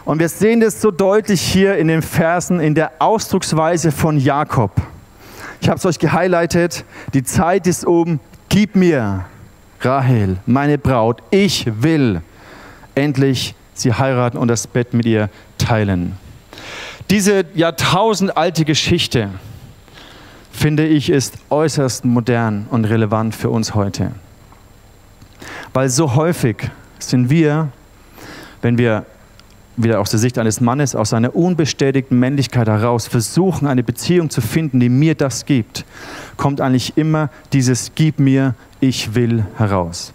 Und 0.04 0.18
wir 0.18 0.28
sehen 0.28 0.58
das 0.58 0.80
so 0.80 0.90
deutlich 0.90 1.40
hier 1.40 1.76
in 1.76 1.86
den 1.86 2.02
Versen, 2.02 2.58
in 2.58 2.74
der 2.74 2.90
Ausdrucksweise 2.98 3.92
von 3.92 4.18
Jakob. 4.18 4.72
Ich 5.60 5.68
habe 5.68 5.78
es 5.78 5.86
euch 5.86 6.00
gehighlightet, 6.00 6.84
die 7.14 7.22
Zeit 7.22 7.68
ist 7.68 7.84
um, 7.84 8.18
gib 8.48 8.74
mir, 8.74 9.24
Rahel, 9.82 10.38
meine 10.44 10.76
Braut, 10.76 11.22
ich 11.30 11.70
will 11.80 12.22
endlich 12.96 13.54
sie 13.72 13.92
heiraten 13.92 14.36
und 14.36 14.48
das 14.48 14.66
Bett 14.66 14.94
mit 14.94 15.06
ihr 15.06 15.30
teilen. 15.58 16.16
Diese 17.08 17.44
jahrtausendalte 17.54 18.64
Geschichte, 18.64 19.30
finde 20.50 20.86
ich, 20.86 21.10
ist 21.10 21.38
äußerst 21.50 22.04
modern 22.04 22.66
und 22.70 22.84
relevant 22.84 23.34
für 23.34 23.50
uns 23.50 23.74
heute. 23.74 24.12
Weil 25.72 25.88
so 25.88 26.14
häufig 26.14 26.70
sind 26.98 27.30
wir, 27.30 27.68
wenn 28.62 28.78
wir 28.78 29.06
wieder 29.76 30.00
aus 30.00 30.10
der 30.10 30.18
Sicht 30.18 30.38
eines 30.38 30.60
Mannes, 30.60 30.94
aus 30.94 31.10
seiner 31.10 31.34
unbestätigten 31.34 32.18
Männlichkeit 32.18 32.68
heraus 32.68 33.06
versuchen, 33.06 33.66
eine 33.66 33.82
Beziehung 33.82 34.30
zu 34.30 34.40
finden, 34.40 34.80
die 34.80 34.88
mir 34.88 35.14
das 35.14 35.46
gibt, 35.46 35.84
kommt 36.36 36.60
eigentlich 36.60 36.96
immer 36.96 37.30
dieses 37.52 37.92
Gib 37.94 38.18
mir, 38.18 38.54
ich 38.80 39.14
will 39.14 39.46
heraus. 39.56 40.12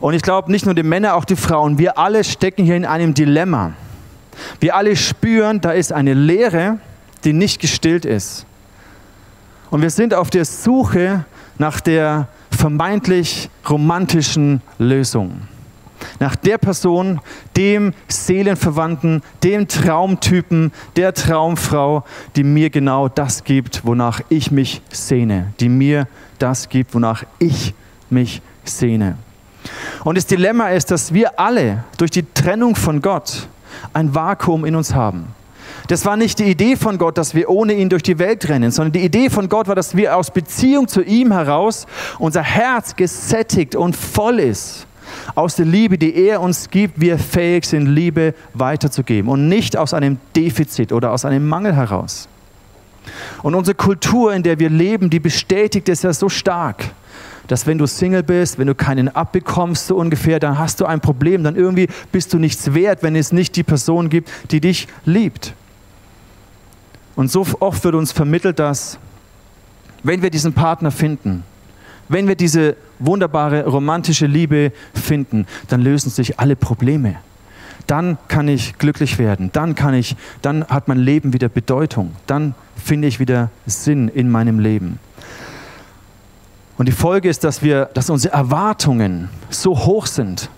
Und 0.00 0.14
ich 0.14 0.22
glaube, 0.22 0.50
nicht 0.50 0.64
nur 0.64 0.74
die 0.74 0.82
Männer, 0.82 1.14
auch 1.14 1.24
die 1.24 1.36
Frauen, 1.36 1.78
wir 1.78 1.98
alle 1.98 2.24
stecken 2.24 2.64
hier 2.64 2.76
in 2.76 2.84
einem 2.84 3.14
Dilemma. 3.14 3.72
Wir 4.60 4.76
alle 4.76 4.96
spüren, 4.96 5.60
da 5.60 5.72
ist 5.72 5.92
eine 5.92 6.14
Leere, 6.14 6.78
die 7.24 7.32
nicht 7.32 7.60
gestillt 7.60 8.04
ist. 8.04 8.46
Und 9.72 9.80
wir 9.80 9.88
sind 9.88 10.12
auf 10.12 10.28
der 10.28 10.44
Suche 10.44 11.24
nach 11.56 11.80
der 11.80 12.28
vermeintlich 12.50 13.48
romantischen 13.66 14.60
Lösung. 14.78 15.48
Nach 16.20 16.36
der 16.36 16.58
Person, 16.58 17.22
dem 17.56 17.94
Seelenverwandten, 18.06 19.22
dem 19.42 19.66
Traumtypen, 19.66 20.72
der 20.96 21.14
Traumfrau, 21.14 22.04
die 22.36 22.44
mir 22.44 22.68
genau 22.68 23.08
das 23.08 23.44
gibt, 23.44 23.86
wonach 23.86 24.20
ich 24.28 24.50
mich 24.50 24.82
sehne. 24.90 25.54
Die 25.58 25.70
mir 25.70 26.06
das 26.38 26.68
gibt, 26.68 26.92
wonach 26.92 27.24
ich 27.38 27.72
mich 28.10 28.42
sehne. 28.64 29.16
Und 30.04 30.18
das 30.18 30.26
Dilemma 30.26 30.68
ist, 30.68 30.90
dass 30.90 31.14
wir 31.14 31.40
alle 31.40 31.84
durch 31.96 32.10
die 32.10 32.26
Trennung 32.34 32.76
von 32.76 33.00
Gott 33.00 33.48
ein 33.94 34.14
Vakuum 34.14 34.66
in 34.66 34.76
uns 34.76 34.94
haben. 34.94 35.28
Das 35.88 36.04
war 36.04 36.16
nicht 36.16 36.38
die 36.38 36.44
Idee 36.44 36.76
von 36.76 36.98
Gott, 36.98 37.18
dass 37.18 37.34
wir 37.34 37.50
ohne 37.50 37.74
ihn 37.74 37.88
durch 37.88 38.02
die 38.02 38.18
Welt 38.18 38.48
rennen, 38.48 38.70
sondern 38.70 38.92
die 38.92 39.04
Idee 39.04 39.30
von 39.30 39.48
Gott 39.48 39.68
war, 39.68 39.74
dass 39.74 39.96
wir 39.96 40.16
aus 40.16 40.30
Beziehung 40.30 40.88
zu 40.88 41.02
ihm 41.02 41.32
heraus 41.32 41.86
unser 42.18 42.42
Herz 42.42 42.96
gesättigt 42.96 43.74
und 43.74 43.96
voll 43.96 44.38
ist. 44.38 44.86
aus 45.34 45.56
der 45.56 45.66
Liebe, 45.66 45.98
die 45.98 46.14
er 46.14 46.40
uns 46.40 46.70
gibt, 46.70 47.00
wir 47.00 47.18
fähig 47.18 47.66
sind, 47.66 47.86
Liebe 47.86 48.34
weiterzugeben 48.54 49.30
und 49.30 49.48
nicht 49.48 49.76
aus 49.76 49.94
einem 49.94 50.18
Defizit 50.34 50.92
oder 50.92 51.12
aus 51.12 51.24
einem 51.24 51.46
Mangel 51.48 51.74
heraus. 51.74 52.28
Und 53.42 53.54
unsere 53.54 53.74
Kultur, 53.74 54.32
in 54.32 54.42
der 54.42 54.58
wir 54.58 54.70
leben, 54.70 55.10
die 55.10 55.20
bestätigt 55.20 55.88
es 55.88 56.02
ja 56.02 56.12
so 56.12 56.28
stark, 56.28 56.90
dass 57.48 57.66
wenn 57.66 57.78
du 57.78 57.86
Single 57.86 58.22
bist, 58.22 58.58
wenn 58.58 58.68
du 58.68 58.74
keinen 58.74 59.08
abbekommst, 59.08 59.88
so 59.88 59.96
ungefähr, 59.96 60.38
dann 60.38 60.58
hast 60.58 60.80
du 60.80 60.86
ein 60.86 61.00
Problem, 61.00 61.42
dann 61.42 61.56
irgendwie 61.56 61.88
bist 62.12 62.32
du 62.32 62.38
nichts 62.38 62.72
wert, 62.72 63.02
wenn 63.02 63.16
es 63.16 63.32
nicht 63.32 63.56
die 63.56 63.64
Person 63.64 64.08
gibt, 64.08 64.30
die 64.52 64.60
dich 64.60 64.86
liebt. 65.04 65.54
Und 67.14 67.30
so 67.30 67.46
oft 67.60 67.84
wird 67.84 67.94
uns 67.94 68.12
vermittelt, 68.12 68.58
dass 68.58 68.98
wenn 70.02 70.22
wir 70.22 70.30
diesen 70.30 70.52
Partner 70.52 70.90
finden, 70.90 71.44
wenn 72.08 72.28
wir 72.28 72.34
diese 72.34 72.76
wunderbare 72.98 73.64
romantische 73.66 74.26
Liebe 74.26 74.72
finden, 74.94 75.46
dann 75.68 75.80
lösen 75.80 76.10
sich 76.10 76.38
alle 76.40 76.56
Probleme. 76.56 77.16
Dann 77.86 78.18
kann 78.28 78.48
ich 78.48 78.78
glücklich 78.78 79.18
werden, 79.18 79.50
dann 79.52 79.74
kann 79.74 79.94
ich, 79.94 80.16
dann 80.40 80.64
hat 80.66 80.88
mein 80.88 80.98
Leben 80.98 81.32
wieder 81.32 81.48
Bedeutung, 81.48 82.12
dann 82.26 82.54
finde 82.76 83.08
ich 83.08 83.18
wieder 83.18 83.50
Sinn 83.66 84.08
in 84.08 84.30
meinem 84.30 84.60
Leben. 84.60 84.98
Und 86.78 86.86
die 86.86 86.92
Folge 86.92 87.28
ist, 87.28 87.44
dass 87.44 87.62
wir, 87.62 87.86
dass 87.86 88.08
unsere 88.08 88.34
Erwartungen 88.34 89.28
so 89.50 89.76
hoch 89.76 90.06
sind, 90.06 90.48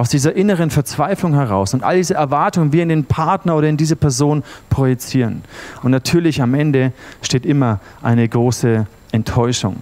aus 0.00 0.08
dieser 0.08 0.34
inneren 0.34 0.70
Verzweiflung 0.70 1.34
heraus 1.34 1.74
und 1.74 1.84
all 1.84 1.98
diese 1.98 2.14
Erwartungen 2.14 2.72
wir 2.72 2.82
in 2.82 2.88
den 2.88 3.04
Partner 3.04 3.54
oder 3.54 3.68
in 3.68 3.76
diese 3.76 3.96
Person 3.96 4.42
projizieren. 4.70 5.42
Und 5.82 5.90
natürlich 5.90 6.40
am 6.40 6.54
Ende 6.54 6.94
steht 7.20 7.44
immer 7.44 7.80
eine 8.00 8.26
große 8.26 8.86
Enttäuschung. 9.12 9.76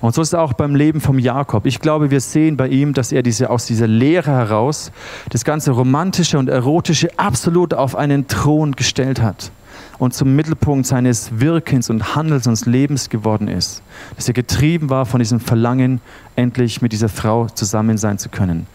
Und 0.00 0.14
so 0.14 0.22
ist 0.22 0.28
es 0.28 0.34
auch 0.34 0.54
beim 0.54 0.74
Leben 0.74 1.02
vom 1.02 1.18
Jakob. 1.18 1.66
Ich 1.66 1.80
glaube, 1.80 2.10
wir 2.10 2.22
sehen 2.22 2.56
bei 2.56 2.68
ihm, 2.68 2.94
dass 2.94 3.12
er 3.12 3.22
diese, 3.22 3.50
aus 3.50 3.66
dieser 3.66 3.86
Lehre 3.86 4.30
heraus 4.30 4.90
das 5.28 5.44
ganze 5.44 5.72
Romantische 5.72 6.38
und 6.38 6.48
Erotische 6.48 7.10
absolut 7.18 7.74
auf 7.74 7.94
einen 7.94 8.26
Thron 8.26 8.72
gestellt 8.72 9.20
hat 9.20 9.50
und 9.98 10.14
zum 10.14 10.36
Mittelpunkt 10.36 10.86
seines 10.86 11.40
Wirkens 11.40 11.90
und 11.90 12.14
Handels 12.14 12.46
und 12.46 12.64
Lebens 12.66 13.08
geworden 13.08 13.48
ist. 13.48 13.82
Dass 14.16 14.28
er 14.28 14.34
getrieben 14.34 14.90
war 14.90 15.06
von 15.06 15.18
diesem 15.18 15.40
Verlangen, 15.40 16.00
endlich 16.36 16.82
mit 16.82 16.92
dieser 16.92 17.08
Frau 17.08 17.46
zusammen 17.48 17.98
sein 17.98 18.18
zu 18.18 18.28
können. 18.28 18.66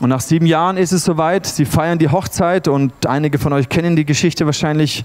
Und 0.00 0.10
nach 0.10 0.20
sieben 0.20 0.46
Jahren 0.46 0.76
ist 0.76 0.92
es 0.92 1.04
soweit, 1.04 1.46
sie 1.46 1.64
feiern 1.64 1.98
die 1.98 2.08
Hochzeit 2.08 2.68
und 2.68 3.06
einige 3.06 3.38
von 3.38 3.52
euch 3.52 3.68
kennen 3.68 3.96
die 3.96 4.04
Geschichte 4.04 4.46
wahrscheinlich. 4.46 5.04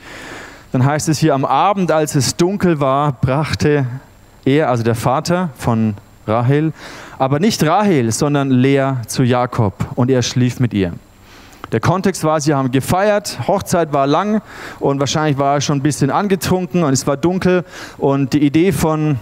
Dann 0.71 0.85
heißt 0.85 1.09
es 1.09 1.19
hier, 1.19 1.33
am 1.33 1.45
Abend, 1.45 1.91
als 1.91 2.15
es 2.15 2.35
dunkel 2.35 2.79
war, 2.79 3.11
brachte 3.11 3.87
er, 4.45 4.69
also 4.69 4.83
der 4.83 4.95
Vater 4.95 5.49
von 5.57 5.95
Rahel, 6.27 6.73
aber 7.17 7.39
nicht 7.39 7.63
Rahel, 7.63 8.11
sondern 8.11 8.49
Lea 8.49 8.93
zu 9.07 9.23
Jakob 9.23 9.73
und 9.95 10.09
er 10.09 10.21
schlief 10.21 10.59
mit 10.59 10.73
ihr. 10.73 10.93
Der 11.73 11.79
Kontext 11.79 12.23
war, 12.23 12.39
sie 12.39 12.53
haben 12.53 12.69
gefeiert, 12.69 13.47
Hochzeit 13.47 13.93
war 13.93 14.05
lang 14.05 14.43
und 14.79 14.99
wahrscheinlich 14.99 15.39
war 15.39 15.55
er 15.55 15.61
schon 15.61 15.79
ein 15.79 15.81
bisschen 15.81 16.11
angetrunken 16.11 16.83
und 16.83 16.93
es 16.93 17.07
war 17.07 17.17
dunkel 17.17 17.65
und 17.97 18.33
die 18.33 18.45
Idee 18.45 18.71
von 18.71 19.17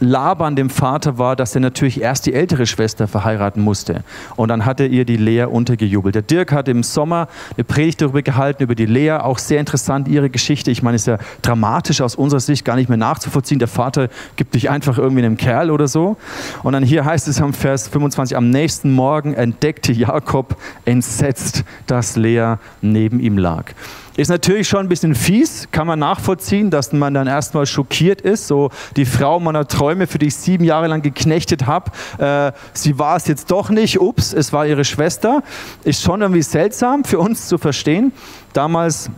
Laban, 0.00 0.54
dem 0.54 0.70
Vater, 0.70 1.18
war, 1.18 1.34
dass 1.34 1.54
er 1.54 1.60
natürlich 1.60 2.00
erst 2.00 2.26
die 2.26 2.34
ältere 2.34 2.66
Schwester 2.66 3.08
verheiraten 3.08 3.62
musste. 3.62 4.04
Und 4.36 4.48
dann 4.48 4.64
hat 4.64 4.80
er 4.80 4.86
ihr 4.88 5.04
die 5.04 5.16
Lea 5.16 5.44
untergejubelt. 5.44 6.14
Der 6.14 6.22
Dirk 6.22 6.52
hat 6.52 6.68
im 6.68 6.82
Sommer 6.82 7.28
eine 7.56 7.64
Predigt 7.64 8.00
darüber 8.00 8.22
gehalten, 8.22 8.62
über 8.62 8.74
die 8.74 8.86
Lea. 8.86 9.12
Auch 9.12 9.38
sehr 9.38 9.58
interessant, 9.58 10.06
ihre 10.06 10.30
Geschichte. 10.30 10.70
Ich 10.70 10.82
meine, 10.82 10.96
ist 10.96 11.06
ja 11.06 11.18
dramatisch 11.42 12.00
aus 12.00 12.14
unserer 12.14 12.40
Sicht 12.40 12.64
gar 12.64 12.76
nicht 12.76 12.88
mehr 12.88 12.98
nachzuvollziehen. 12.98 13.58
Der 13.58 13.68
Vater 13.68 14.08
gibt 14.36 14.54
dich 14.54 14.70
einfach 14.70 14.98
irgendwie 14.98 15.24
einem 15.24 15.36
Kerl 15.36 15.70
oder 15.70 15.88
so. 15.88 16.16
Und 16.62 16.74
dann 16.74 16.84
hier 16.84 17.04
heißt 17.04 17.26
es 17.26 17.40
am 17.40 17.52
Vers 17.52 17.88
25, 17.88 18.36
am 18.36 18.50
nächsten 18.50 18.92
Morgen 18.92 19.34
entdeckte 19.34 19.92
Jakob 19.92 20.56
entsetzt, 20.84 21.64
dass 21.86 22.16
Lea 22.16 22.54
neben 22.82 23.18
ihm 23.20 23.36
lag. 23.36 23.74
Ist 24.18 24.30
natürlich 24.30 24.66
schon 24.66 24.80
ein 24.80 24.88
bisschen 24.88 25.14
fies, 25.14 25.68
kann 25.70 25.86
man 25.86 26.00
nachvollziehen, 26.00 26.70
dass 26.72 26.92
man 26.92 27.14
dann 27.14 27.28
erstmal 27.28 27.66
schockiert 27.66 28.20
ist. 28.20 28.48
So 28.48 28.70
die 28.96 29.04
Frau 29.04 29.38
meiner 29.38 29.68
Träume, 29.68 30.08
für 30.08 30.18
die 30.18 30.26
ich 30.26 30.34
sieben 30.34 30.64
Jahre 30.64 30.88
lang 30.88 31.02
geknechtet 31.02 31.66
habe, 31.66 31.92
äh, 32.18 32.50
sie 32.72 32.98
war 32.98 33.14
es 33.14 33.28
jetzt 33.28 33.48
doch 33.52 33.70
nicht. 33.70 34.00
Ups, 34.00 34.32
es 34.32 34.52
war 34.52 34.66
ihre 34.66 34.84
Schwester. 34.84 35.44
Ist 35.84 36.02
schon 36.02 36.20
irgendwie 36.20 36.42
seltsam 36.42 37.04
für 37.04 37.20
uns 37.20 37.46
zu 37.46 37.58
verstehen. 37.58 38.10
Damals 38.54 39.08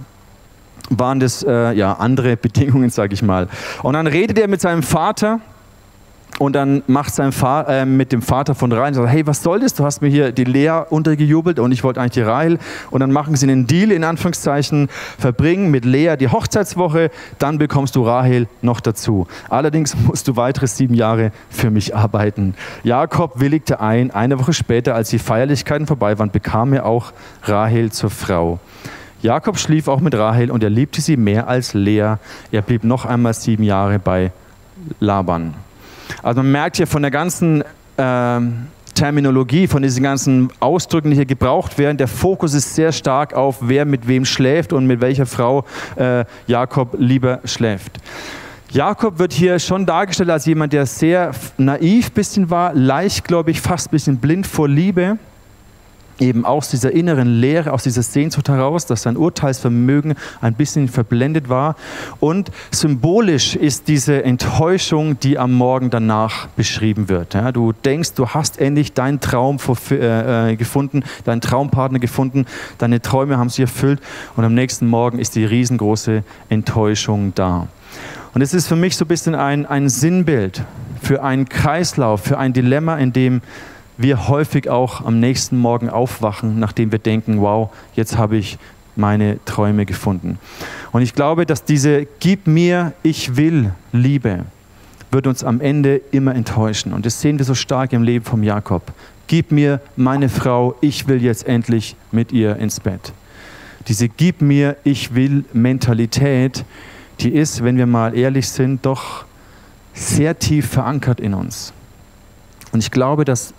waren 0.90 1.18
das 1.18 1.42
äh, 1.44 1.72
ja 1.72 1.94
andere 1.94 2.36
Bedingungen, 2.40 2.90
sage 2.90 3.14
ich 3.14 3.22
mal. 3.22 3.48
Und 3.82 3.94
dann 3.94 4.06
redet 4.06 4.38
er 4.38 4.48
mit 4.48 4.60
seinem 4.60 4.82
Vater 4.82 5.40
und 6.38 6.54
dann 6.54 6.82
macht 6.86 7.14
sein 7.14 7.32
Vater 7.32 7.82
äh, 7.82 7.84
mit 7.84 8.12
dem 8.12 8.22
Vater 8.22 8.54
von 8.54 8.72
Rahel, 8.72 8.94
sagt, 8.94 9.08
hey, 9.08 9.26
was 9.26 9.42
soll 9.42 9.60
das? 9.60 9.74
Du 9.74 9.84
hast 9.84 10.00
mir 10.00 10.08
hier 10.08 10.32
die 10.32 10.44
Lea 10.44 10.82
untergejubelt 10.88 11.58
und 11.58 11.72
ich 11.72 11.84
wollte 11.84 12.00
eigentlich 12.00 12.12
die 12.12 12.22
Rahel. 12.22 12.58
Und 12.90 13.00
dann 13.00 13.12
machen 13.12 13.36
sie 13.36 13.46
einen 13.46 13.66
Deal, 13.66 13.90
in 13.90 14.04
Anführungszeichen, 14.04 14.88
verbringen 15.18 15.70
mit 15.70 15.84
Lea 15.84 16.16
die 16.18 16.28
Hochzeitswoche, 16.28 17.10
dann 17.38 17.58
bekommst 17.58 17.96
du 17.96 18.04
Rahel 18.06 18.46
noch 18.62 18.80
dazu. 18.80 19.26
Allerdings 19.48 19.94
musst 20.06 20.28
du 20.28 20.36
weitere 20.36 20.66
sieben 20.66 20.94
Jahre 20.94 21.32
für 21.50 21.70
mich 21.70 21.94
arbeiten. 21.94 22.54
Jakob 22.84 23.40
willigte 23.40 23.80
ein. 23.80 24.10
Eine 24.10 24.38
Woche 24.38 24.52
später, 24.52 24.94
als 24.94 25.10
die 25.10 25.18
Feierlichkeiten 25.18 25.86
vorbei 25.86 26.18
waren, 26.18 26.30
bekam 26.30 26.72
er 26.72 26.86
auch 26.86 27.12
Rahel 27.42 27.92
zur 27.92 28.10
Frau. 28.10 28.60
Jakob 29.22 29.58
schlief 29.58 29.88
auch 29.88 30.00
mit 30.00 30.14
Rahel 30.14 30.50
und 30.50 30.62
er 30.62 30.70
liebte 30.70 31.02
sie 31.02 31.16
mehr 31.18 31.46
als 31.48 31.74
Lea. 31.74 32.14
Er 32.50 32.62
blieb 32.62 32.84
noch 32.84 33.04
einmal 33.04 33.34
sieben 33.34 33.64
Jahre 33.64 33.98
bei 33.98 34.32
Laban. 34.98 35.54
Also 36.22 36.42
man 36.42 36.52
merkt 36.52 36.76
hier 36.76 36.86
von 36.86 37.02
der 37.02 37.10
ganzen 37.10 37.62
äh, 37.96 38.40
Terminologie, 38.94 39.66
von 39.66 39.82
diesen 39.82 40.02
ganzen 40.02 40.50
Ausdrücken, 40.60 41.10
die 41.10 41.16
hier 41.16 41.26
gebraucht 41.26 41.78
werden, 41.78 41.96
der 41.96 42.08
Fokus 42.08 42.54
ist 42.54 42.74
sehr 42.74 42.92
stark 42.92 43.32
auf, 43.34 43.56
wer 43.60 43.84
mit 43.84 44.06
wem 44.06 44.24
schläft 44.24 44.72
und 44.72 44.86
mit 44.86 45.00
welcher 45.00 45.26
Frau 45.26 45.64
äh, 45.96 46.24
Jakob 46.46 46.96
lieber 46.98 47.40
schläft. 47.44 47.98
Jakob 48.72 49.18
wird 49.18 49.32
hier 49.32 49.58
schon 49.58 49.86
dargestellt 49.86 50.30
als 50.30 50.46
jemand, 50.46 50.72
der 50.72 50.86
sehr 50.86 51.32
naiv 51.56 52.12
bisschen 52.12 52.50
war, 52.50 52.74
leichtgläubig, 52.74 53.60
fast 53.60 53.88
ein 53.88 53.90
bisschen 53.90 54.18
blind 54.18 54.46
vor 54.46 54.68
Liebe 54.68 55.18
eben 56.20 56.44
aus 56.44 56.68
dieser 56.68 56.92
inneren 56.92 57.40
Lehre, 57.40 57.72
aus 57.72 57.82
dieser 57.82 58.02
Sehnsucht 58.02 58.48
heraus, 58.48 58.86
dass 58.86 59.02
sein 59.02 59.16
Urteilsvermögen 59.16 60.14
ein 60.40 60.54
bisschen 60.54 60.88
verblendet 60.88 61.48
war. 61.48 61.76
Und 62.20 62.50
symbolisch 62.70 63.56
ist 63.56 63.88
diese 63.88 64.22
Enttäuschung, 64.22 65.18
die 65.20 65.38
am 65.38 65.52
Morgen 65.52 65.90
danach 65.90 66.46
beschrieben 66.48 67.08
wird. 67.08 67.34
Ja, 67.34 67.52
du 67.52 67.72
denkst, 67.72 68.14
du 68.14 68.28
hast 68.28 68.60
endlich 68.60 68.92
deinen 68.92 69.20
Traum 69.20 69.58
äh, 69.90 70.52
äh, 70.52 70.56
gefunden, 70.56 71.02
deinen 71.24 71.40
Traumpartner 71.40 71.98
gefunden, 71.98 72.46
deine 72.78 73.00
Träume 73.00 73.38
haben 73.38 73.48
sich 73.48 73.60
erfüllt 73.60 74.00
und 74.36 74.44
am 74.44 74.54
nächsten 74.54 74.86
Morgen 74.86 75.18
ist 75.18 75.34
die 75.34 75.44
riesengroße 75.44 76.22
Enttäuschung 76.48 77.32
da. 77.34 77.68
Und 78.32 78.42
es 78.42 78.54
ist 78.54 78.68
für 78.68 78.76
mich 78.76 78.96
so 78.96 79.04
ein 79.04 79.08
bisschen 79.08 79.34
ein, 79.34 79.66
ein 79.66 79.88
Sinnbild 79.88 80.62
für 81.02 81.22
einen 81.22 81.48
Kreislauf, 81.48 82.22
für 82.22 82.38
ein 82.38 82.52
Dilemma, 82.52 82.96
in 82.96 83.12
dem 83.12 83.42
wir 84.00 84.28
häufig 84.28 84.70
auch 84.70 85.04
am 85.04 85.20
nächsten 85.20 85.58
Morgen 85.58 85.90
aufwachen, 85.90 86.58
nachdem 86.58 86.90
wir 86.90 86.98
denken, 86.98 87.40
wow, 87.40 87.68
jetzt 87.94 88.16
habe 88.16 88.38
ich 88.38 88.58
meine 88.96 89.38
Träume 89.44 89.84
gefunden. 89.84 90.38
Und 90.90 91.02
ich 91.02 91.14
glaube, 91.14 91.44
dass 91.44 91.64
diese 91.64 92.06
Gib 92.18 92.46
mir, 92.46 92.92
ich 93.02 93.36
will 93.36 93.72
Liebe 93.92 94.44
wird 95.10 95.26
uns 95.26 95.42
am 95.44 95.60
Ende 95.60 96.00
immer 96.12 96.34
enttäuschen. 96.34 96.92
Und 96.92 97.04
das 97.04 97.20
sehen 97.20 97.38
wir 97.38 97.44
so 97.44 97.54
stark 97.54 97.92
im 97.92 98.02
Leben 98.02 98.24
von 98.24 98.42
Jakob. 98.42 98.82
Gib 99.26 99.50
mir 99.52 99.80
meine 99.96 100.28
Frau, 100.28 100.76
ich 100.80 101.08
will 101.08 101.22
jetzt 101.22 101.46
endlich 101.46 101.96
mit 102.12 102.32
ihr 102.32 102.56
ins 102.56 102.80
Bett. 102.80 103.12
Diese 103.88 104.08
Gib 104.08 104.40
mir, 104.40 104.76
ich 104.84 105.14
will 105.14 105.44
Mentalität, 105.52 106.64
die 107.20 107.34
ist, 107.34 107.64
wenn 107.64 107.76
wir 107.76 107.86
mal 107.86 108.16
ehrlich 108.16 108.48
sind, 108.48 108.86
doch 108.86 109.24
sehr 109.94 110.38
tief 110.38 110.68
verankert 110.68 111.20
in 111.20 111.34
uns. 111.34 111.72
Und 112.72 112.78
ich 112.80 112.90
glaube, 112.90 113.24
dass 113.24 113.52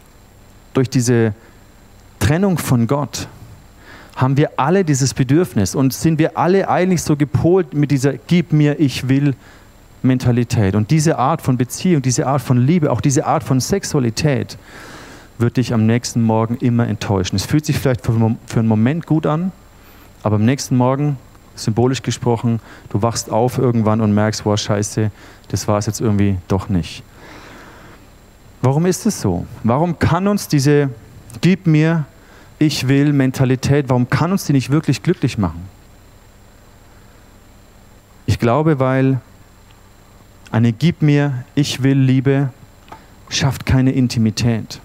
durch 0.74 0.90
diese 0.90 1.34
Trennung 2.20 2.58
von 2.58 2.88
Gott 2.88 3.28
haben 4.16 4.38
wir 4.38 4.52
alle 4.58 4.84
dieses 4.84 5.14
Bedürfnis 5.14 5.74
und 5.74 5.94
sind 5.94 6.20
wir 6.20 6.38
alle 6.38 6.70
eigentlich 6.70 7.02
so 7.02 7.16
gepolt 7.16 7.74
mit 7.74 7.92
dieser 7.92 8.14
Gib 8.14 8.54
mir, 8.54 8.80
ich 8.80 9.10
will 9.10 9.36
Mentalität. 10.04 10.76
Und 10.76 10.92
diese 10.92 11.18
Art 11.18 11.42
von 11.42 11.58
Beziehung, 11.58 12.02
diese 12.02 12.28
Art 12.28 12.42
von 12.42 12.58
Liebe, 12.58 12.92
auch 12.92 13.02
diese 13.02 13.26
Art 13.26 13.44
von 13.44 13.60
Sexualität 13.60 14.58
wird 15.38 15.58
dich 15.58 15.74
am 15.74 15.86
nächsten 15.86 16.22
Morgen 16.22 16.56
immer 16.58 16.88
enttäuschen. 16.88 17.36
Es 17.36 17.46
fühlt 17.46 17.66
sich 17.66 17.80
vielleicht 17.80 18.06
für 18.06 18.14
einen 18.14 18.68
Moment 18.68 19.08
gut 19.08 19.26
an, 19.26 19.52
aber 20.24 20.36
am 20.36 20.46
nächsten 20.46 20.78
Morgen, 20.78 21.18
symbolisch 21.56 22.02
gesprochen, 22.02 22.60
du 22.90 23.02
wachst 23.02 23.32
auf 23.32 23.58
irgendwann 23.58 24.02
und 24.02 24.14
merkst, 24.14 24.46
wow, 24.46 24.58
scheiße, 24.58 25.12
das 25.50 25.68
war 25.68 25.78
es 25.78 25.86
jetzt 25.86 26.02
irgendwie 26.02 26.38
doch 26.48 26.70
nicht. 26.70 27.04
Warum 28.62 28.86
ist 28.86 29.06
es 29.06 29.22
so? 29.22 29.46
Warum 29.64 29.98
kann 29.98 30.28
uns 30.28 30.48
diese 30.48 30.90
Gib 31.42 31.66
mir, 31.66 32.06
ich 32.60 32.88
will 32.88 33.14
Mentalität, 33.14 33.90
warum 33.90 34.10
kann 34.10 34.32
uns 34.32 34.46
die 34.46 34.54
nicht 34.54 34.70
wirklich 34.70 35.02
glücklich 35.02 35.38
machen? 35.38 35.68
Ich 38.26 38.38
glaube, 38.38 38.80
weil 38.80 39.20
eine 40.52 40.74
Gib 40.74 41.02
mir, 41.02 41.46
ich 41.56 41.82
will 41.84 41.98
Liebe 41.98 42.50
schafft 43.30 43.66
keine 43.66 43.92
Intimität. 43.92 44.80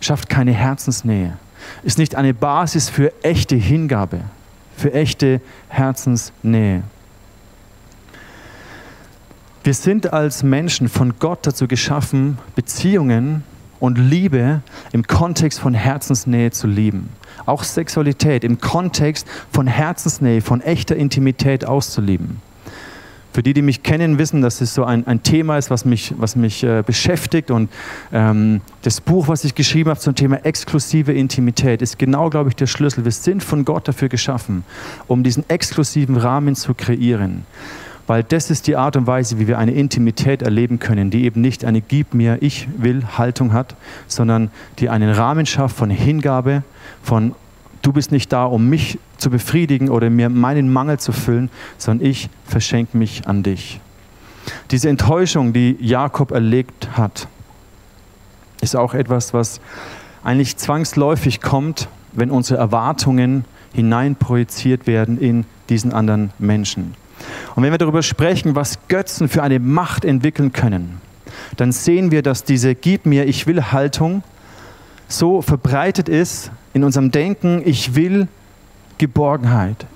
schafft 0.00 0.28
keine 0.28 0.52
Herzensnähe, 0.52 1.38
ist 1.84 1.96
nicht 1.98 2.16
eine 2.16 2.34
Basis 2.34 2.88
für 2.88 3.12
echte 3.22 3.54
Hingabe, 3.54 4.22
für 4.76 4.92
echte 4.92 5.40
Herzensnähe. 5.68 6.82
Wir 9.64 9.74
sind 9.74 10.12
als 10.12 10.42
Menschen 10.42 10.88
von 10.88 11.20
Gott 11.20 11.46
dazu 11.46 11.68
geschaffen, 11.68 12.36
Beziehungen 12.56 13.44
und 13.78 13.96
Liebe 13.96 14.60
im 14.90 15.06
Kontext 15.06 15.60
von 15.60 15.72
Herzensnähe 15.72 16.50
zu 16.50 16.66
lieben. 16.66 17.10
Auch 17.46 17.62
Sexualität 17.62 18.42
im 18.42 18.60
Kontext 18.60 19.24
von 19.52 19.68
Herzensnähe, 19.68 20.40
von 20.40 20.62
echter 20.62 20.96
Intimität 20.96 21.64
auszuleben. 21.64 22.40
Für 23.32 23.44
die, 23.44 23.54
die 23.54 23.62
mich 23.62 23.84
kennen, 23.84 24.18
wissen, 24.18 24.42
dass 24.42 24.60
es 24.60 24.74
so 24.74 24.84
ein, 24.84 25.06
ein 25.06 25.22
Thema 25.22 25.58
ist, 25.58 25.70
was 25.70 25.84
mich, 25.84 26.12
was 26.18 26.34
mich 26.34 26.64
äh, 26.64 26.82
beschäftigt. 26.84 27.52
Und 27.52 27.70
ähm, 28.12 28.62
das 28.82 29.00
Buch, 29.00 29.28
was 29.28 29.44
ich 29.44 29.54
geschrieben 29.54 29.90
habe 29.90 30.00
zum 30.00 30.16
Thema 30.16 30.44
exklusive 30.44 31.12
Intimität, 31.12 31.82
ist 31.82 32.00
genau, 32.00 32.30
glaube 32.30 32.50
ich, 32.50 32.56
der 32.56 32.66
Schlüssel. 32.66 33.04
Wir 33.04 33.12
sind 33.12 33.44
von 33.44 33.64
Gott 33.64 33.86
dafür 33.86 34.08
geschaffen, 34.08 34.64
um 35.06 35.22
diesen 35.22 35.48
exklusiven 35.48 36.16
Rahmen 36.16 36.56
zu 36.56 36.74
kreieren. 36.74 37.46
Weil 38.06 38.24
das 38.24 38.50
ist 38.50 38.66
die 38.66 38.76
Art 38.76 38.96
und 38.96 39.06
Weise, 39.06 39.38
wie 39.38 39.46
wir 39.46 39.58
eine 39.58 39.72
Intimität 39.72 40.42
erleben 40.42 40.78
können, 40.78 41.10
die 41.10 41.24
eben 41.24 41.40
nicht 41.40 41.64
eine 41.64 41.80
Gib 41.80 42.14
mir, 42.14 42.38
ich 42.40 42.68
will 42.76 43.04
Haltung 43.16 43.52
hat, 43.52 43.76
sondern 44.08 44.50
die 44.78 44.88
einen 44.88 45.10
Rahmen 45.10 45.46
schafft 45.46 45.76
von 45.76 45.88
Hingabe, 45.90 46.62
von 47.02 47.34
du 47.82 47.92
bist 47.92 48.12
nicht 48.12 48.32
da, 48.32 48.44
um 48.44 48.68
mich 48.68 48.98
zu 49.18 49.30
befriedigen 49.30 49.88
oder 49.88 50.10
mir 50.10 50.28
meinen 50.28 50.72
Mangel 50.72 50.98
zu 50.98 51.12
füllen, 51.12 51.50
sondern 51.78 52.06
ich 52.06 52.28
verschenke 52.44 52.96
mich 52.96 53.26
an 53.26 53.42
dich. 53.42 53.80
Diese 54.70 54.88
Enttäuschung, 54.88 55.52
die 55.52 55.76
Jakob 55.80 56.32
erlebt 56.32 56.96
hat, 56.96 57.28
ist 58.60 58.76
auch 58.76 58.94
etwas, 58.94 59.34
was 59.34 59.60
eigentlich 60.24 60.56
zwangsläufig 60.56 61.40
kommt, 61.40 61.88
wenn 62.12 62.30
unsere 62.30 62.58
Erwartungen 62.58 63.44
hineinprojiziert 63.72 64.86
werden 64.86 65.18
in 65.18 65.44
diesen 65.68 65.92
anderen 65.92 66.30
Menschen. 66.38 66.94
Und 67.54 67.62
wenn 67.62 67.72
wir 67.72 67.78
darüber 67.78 68.02
sprechen, 68.02 68.54
was 68.54 68.78
Götzen 68.88 69.28
für 69.28 69.42
eine 69.42 69.58
Macht 69.58 70.04
entwickeln 70.04 70.52
können, 70.52 71.00
dann 71.56 71.72
sehen 71.72 72.10
wir, 72.10 72.22
dass 72.22 72.44
diese 72.44 72.74
Gib 72.74 73.06
mir, 73.06 73.26
ich 73.26 73.46
will 73.46 73.72
Haltung 73.72 74.22
so 75.08 75.42
verbreitet 75.42 76.08
ist 76.08 76.50
in 76.72 76.84
unserem 76.84 77.10
Denken, 77.10 77.62
ich 77.64 77.94
will 77.94 78.28
Geborgenheit. 78.98 79.86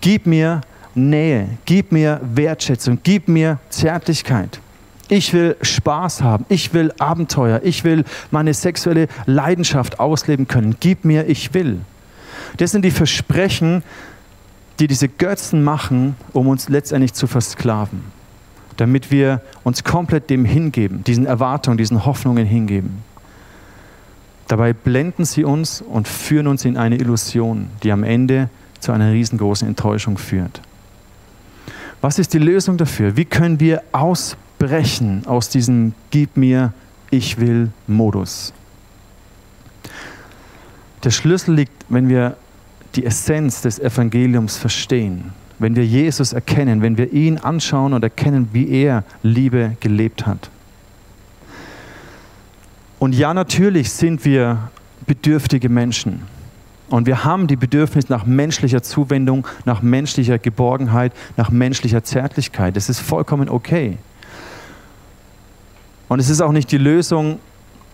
Gib 0.00 0.26
mir 0.26 0.62
Nähe, 0.94 1.48
gib 1.64 1.92
mir 1.92 2.20
Wertschätzung, 2.22 2.98
gib 3.02 3.28
mir 3.28 3.58
Zärtlichkeit. 3.70 4.60
Ich 5.08 5.32
will 5.32 5.56
Spaß 5.62 6.22
haben, 6.22 6.44
ich 6.48 6.74
will 6.74 6.92
Abenteuer, 6.98 7.60
ich 7.62 7.84
will 7.84 8.04
meine 8.30 8.52
sexuelle 8.52 9.08
Leidenschaft 9.26 10.00
ausleben 10.00 10.48
können. 10.48 10.76
Gib 10.80 11.04
mir, 11.04 11.28
ich 11.28 11.54
will. 11.54 11.80
Das 12.58 12.72
sind 12.72 12.84
die 12.84 12.90
Versprechen, 12.90 13.82
die 14.78 14.86
diese 14.86 15.08
Götzen 15.08 15.62
machen, 15.62 16.16
um 16.32 16.48
uns 16.48 16.68
letztendlich 16.68 17.12
zu 17.12 17.26
versklaven, 17.26 18.02
damit 18.76 19.10
wir 19.10 19.40
uns 19.64 19.84
komplett 19.84 20.30
dem 20.30 20.44
hingeben, 20.44 21.02
diesen 21.04 21.26
Erwartungen, 21.26 21.78
diesen 21.78 22.04
Hoffnungen 22.04 22.46
hingeben. 22.46 23.02
Dabei 24.46 24.72
blenden 24.72 25.24
sie 25.24 25.44
uns 25.44 25.82
und 25.82 26.08
führen 26.08 26.46
uns 26.46 26.64
in 26.64 26.76
eine 26.76 26.96
Illusion, 26.96 27.68
die 27.82 27.92
am 27.92 28.02
Ende 28.02 28.48
zu 28.80 28.92
einer 28.92 29.12
riesengroßen 29.12 29.68
Enttäuschung 29.68 30.16
führt. 30.16 30.62
Was 32.00 32.18
ist 32.18 32.32
die 32.32 32.38
Lösung 32.38 32.78
dafür? 32.78 33.16
Wie 33.16 33.24
können 33.24 33.58
wir 33.60 33.82
ausbrechen 33.92 35.26
aus 35.26 35.48
diesem 35.48 35.94
Gib 36.10 36.36
mir, 36.36 36.72
ich 37.10 37.38
will 37.40 37.70
Modus? 37.88 38.52
Der 41.04 41.10
Schlüssel 41.10 41.54
liegt, 41.54 41.72
wenn 41.88 42.08
wir 42.08 42.36
die 42.94 43.04
Essenz 43.04 43.60
des 43.62 43.78
Evangeliums 43.78 44.56
verstehen, 44.56 45.32
wenn 45.58 45.76
wir 45.76 45.84
Jesus 45.84 46.32
erkennen, 46.32 46.82
wenn 46.82 46.96
wir 46.96 47.12
ihn 47.12 47.38
anschauen 47.38 47.92
und 47.92 48.02
erkennen, 48.02 48.48
wie 48.52 48.68
er 48.68 49.04
Liebe 49.22 49.76
gelebt 49.80 50.26
hat. 50.26 50.50
Und 52.98 53.14
ja, 53.14 53.32
natürlich 53.32 53.92
sind 53.92 54.24
wir 54.24 54.70
bedürftige 55.06 55.68
Menschen. 55.68 56.22
Und 56.90 57.06
wir 57.06 57.24
haben 57.24 57.46
die 57.46 57.56
Bedürfnis 57.56 58.08
nach 58.08 58.24
menschlicher 58.24 58.82
Zuwendung, 58.82 59.46
nach 59.64 59.82
menschlicher 59.82 60.38
Geborgenheit, 60.38 61.12
nach 61.36 61.50
menschlicher 61.50 62.02
Zärtlichkeit. 62.02 62.76
Das 62.76 62.88
ist 62.88 63.00
vollkommen 63.00 63.48
okay. 63.48 63.98
Und 66.08 66.18
es 66.18 66.30
ist 66.30 66.40
auch 66.40 66.52
nicht 66.52 66.72
die 66.72 66.78
Lösung, 66.78 67.38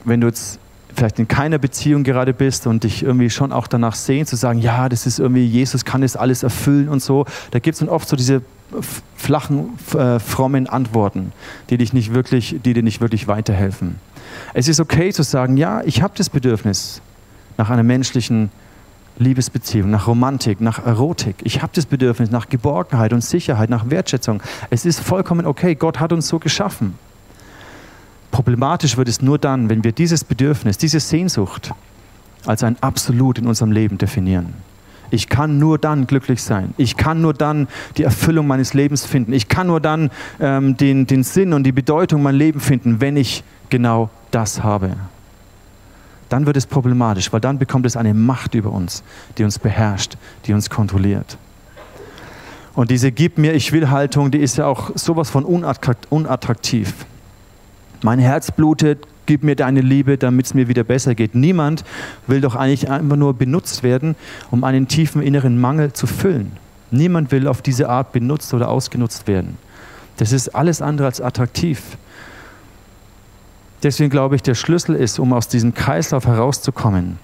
wenn 0.04 0.20
du 0.20 0.28
jetzt 0.28 0.60
vielleicht 0.94 1.18
in 1.18 1.28
keiner 1.28 1.58
Beziehung 1.58 2.04
gerade 2.04 2.32
bist 2.32 2.66
und 2.66 2.84
dich 2.84 3.02
irgendwie 3.02 3.30
schon 3.30 3.52
auch 3.52 3.66
danach 3.66 3.94
sehen, 3.94 4.26
zu 4.26 4.36
sagen, 4.36 4.60
ja, 4.60 4.88
das 4.88 5.06
ist 5.06 5.18
irgendwie, 5.18 5.44
Jesus 5.44 5.84
kann 5.84 6.02
das 6.02 6.16
alles 6.16 6.42
erfüllen 6.42 6.88
und 6.88 7.02
so. 7.02 7.26
Da 7.50 7.58
gibt 7.58 7.74
es 7.74 7.80
dann 7.80 7.88
oft 7.88 8.08
so 8.08 8.16
diese 8.16 8.42
flachen, 9.16 9.78
äh, 9.94 10.18
frommen 10.18 10.66
Antworten, 10.66 11.32
die, 11.70 11.76
dich 11.78 11.92
nicht 11.92 12.14
wirklich, 12.14 12.56
die 12.64 12.74
dir 12.74 12.82
nicht 12.82 13.00
wirklich 13.00 13.28
weiterhelfen. 13.28 13.96
Es 14.52 14.68
ist 14.68 14.80
okay 14.80 15.12
zu 15.12 15.22
sagen, 15.22 15.56
ja, 15.56 15.82
ich 15.84 16.02
habe 16.02 16.14
das 16.16 16.30
Bedürfnis 16.30 17.00
nach 17.56 17.70
einer 17.70 17.82
menschlichen 17.82 18.50
Liebesbeziehung, 19.18 19.90
nach 19.90 20.08
Romantik, 20.08 20.60
nach 20.60 20.84
Erotik. 20.84 21.36
Ich 21.44 21.62
habe 21.62 21.72
das 21.74 21.86
Bedürfnis 21.86 22.30
nach 22.30 22.48
Geborgenheit 22.48 23.12
und 23.12 23.22
Sicherheit, 23.22 23.70
nach 23.70 23.90
Wertschätzung. 23.90 24.42
Es 24.70 24.84
ist 24.84 25.00
vollkommen 25.00 25.46
okay. 25.46 25.76
Gott 25.76 26.00
hat 26.00 26.12
uns 26.12 26.26
so 26.26 26.40
geschaffen. 26.40 26.98
Problematisch 28.34 28.96
wird 28.96 29.06
es 29.06 29.22
nur 29.22 29.38
dann, 29.38 29.70
wenn 29.70 29.84
wir 29.84 29.92
dieses 29.92 30.24
Bedürfnis, 30.24 30.76
diese 30.76 30.98
Sehnsucht 30.98 31.72
als 32.44 32.64
ein 32.64 32.76
Absolut 32.80 33.38
in 33.38 33.46
unserem 33.46 33.70
Leben 33.70 33.96
definieren. 33.96 34.54
Ich 35.12 35.28
kann 35.28 35.60
nur 35.60 35.78
dann 35.78 36.08
glücklich 36.08 36.42
sein. 36.42 36.74
Ich 36.76 36.96
kann 36.96 37.20
nur 37.20 37.32
dann 37.32 37.68
die 37.96 38.02
Erfüllung 38.02 38.48
meines 38.48 38.74
Lebens 38.74 39.06
finden. 39.06 39.32
Ich 39.32 39.46
kann 39.46 39.68
nur 39.68 39.78
dann 39.78 40.10
ähm, 40.40 40.76
den, 40.76 41.06
den 41.06 41.22
Sinn 41.22 41.52
und 41.52 41.62
die 41.62 41.70
Bedeutung 41.70 42.24
mein 42.24 42.34
Leben 42.34 42.58
finden, 42.58 43.00
wenn 43.00 43.16
ich 43.16 43.44
genau 43.70 44.10
das 44.32 44.64
habe. 44.64 44.96
Dann 46.28 46.44
wird 46.44 46.56
es 46.56 46.66
problematisch, 46.66 47.32
weil 47.32 47.40
dann 47.40 47.60
bekommt 47.60 47.86
es 47.86 47.96
eine 47.96 48.14
Macht 48.14 48.56
über 48.56 48.72
uns, 48.72 49.04
die 49.38 49.44
uns 49.44 49.60
beherrscht, 49.60 50.16
die 50.46 50.54
uns 50.54 50.68
kontrolliert. 50.70 51.38
Und 52.74 52.90
diese 52.90 53.12
Gib 53.12 53.38
mir, 53.38 53.54
ich 53.54 53.70
will 53.70 53.90
Haltung, 53.90 54.32
die 54.32 54.38
ist 54.38 54.56
ja 54.56 54.66
auch 54.66 54.90
sowas 54.96 55.30
von 55.30 55.44
unattraktiv. 55.44 57.06
Mein 58.04 58.18
Herz 58.18 58.50
blutet, 58.50 59.06
gib 59.24 59.44
mir 59.44 59.56
deine 59.56 59.80
Liebe, 59.80 60.18
damit 60.18 60.44
es 60.44 60.52
mir 60.52 60.68
wieder 60.68 60.84
besser 60.84 61.14
geht. 61.14 61.34
Niemand 61.34 61.84
will 62.26 62.42
doch 62.42 62.54
eigentlich 62.54 62.90
einfach 62.90 63.16
nur 63.16 63.32
benutzt 63.32 63.82
werden, 63.82 64.14
um 64.50 64.62
einen 64.62 64.88
tiefen 64.88 65.22
inneren 65.22 65.58
Mangel 65.58 65.94
zu 65.94 66.06
füllen. 66.06 66.52
Niemand 66.90 67.32
will 67.32 67.48
auf 67.48 67.62
diese 67.62 67.88
Art 67.88 68.12
benutzt 68.12 68.52
oder 68.52 68.68
ausgenutzt 68.68 69.26
werden. 69.26 69.56
Das 70.18 70.32
ist 70.32 70.50
alles 70.50 70.82
andere 70.82 71.06
als 71.06 71.22
attraktiv. 71.22 71.96
Deswegen 73.82 74.10
glaube 74.10 74.36
ich, 74.36 74.42
der 74.42 74.54
Schlüssel 74.54 74.96
ist, 74.96 75.18
um 75.18 75.32
aus 75.32 75.48
diesem 75.48 75.72
Kreislauf 75.72 76.26
herauszukommen, 76.26 77.18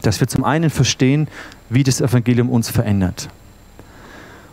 dass 0.00 0.20
wir 0.20 0.26
zum 0.26 0.42
einen 0.42 0.70
verstehen, 0.70 1.28
wie 1.68 1.84
das 1.84 2.00
Evangelium 2.00 2.48
uns 2.48 2.70
verändert. 2.70 3.28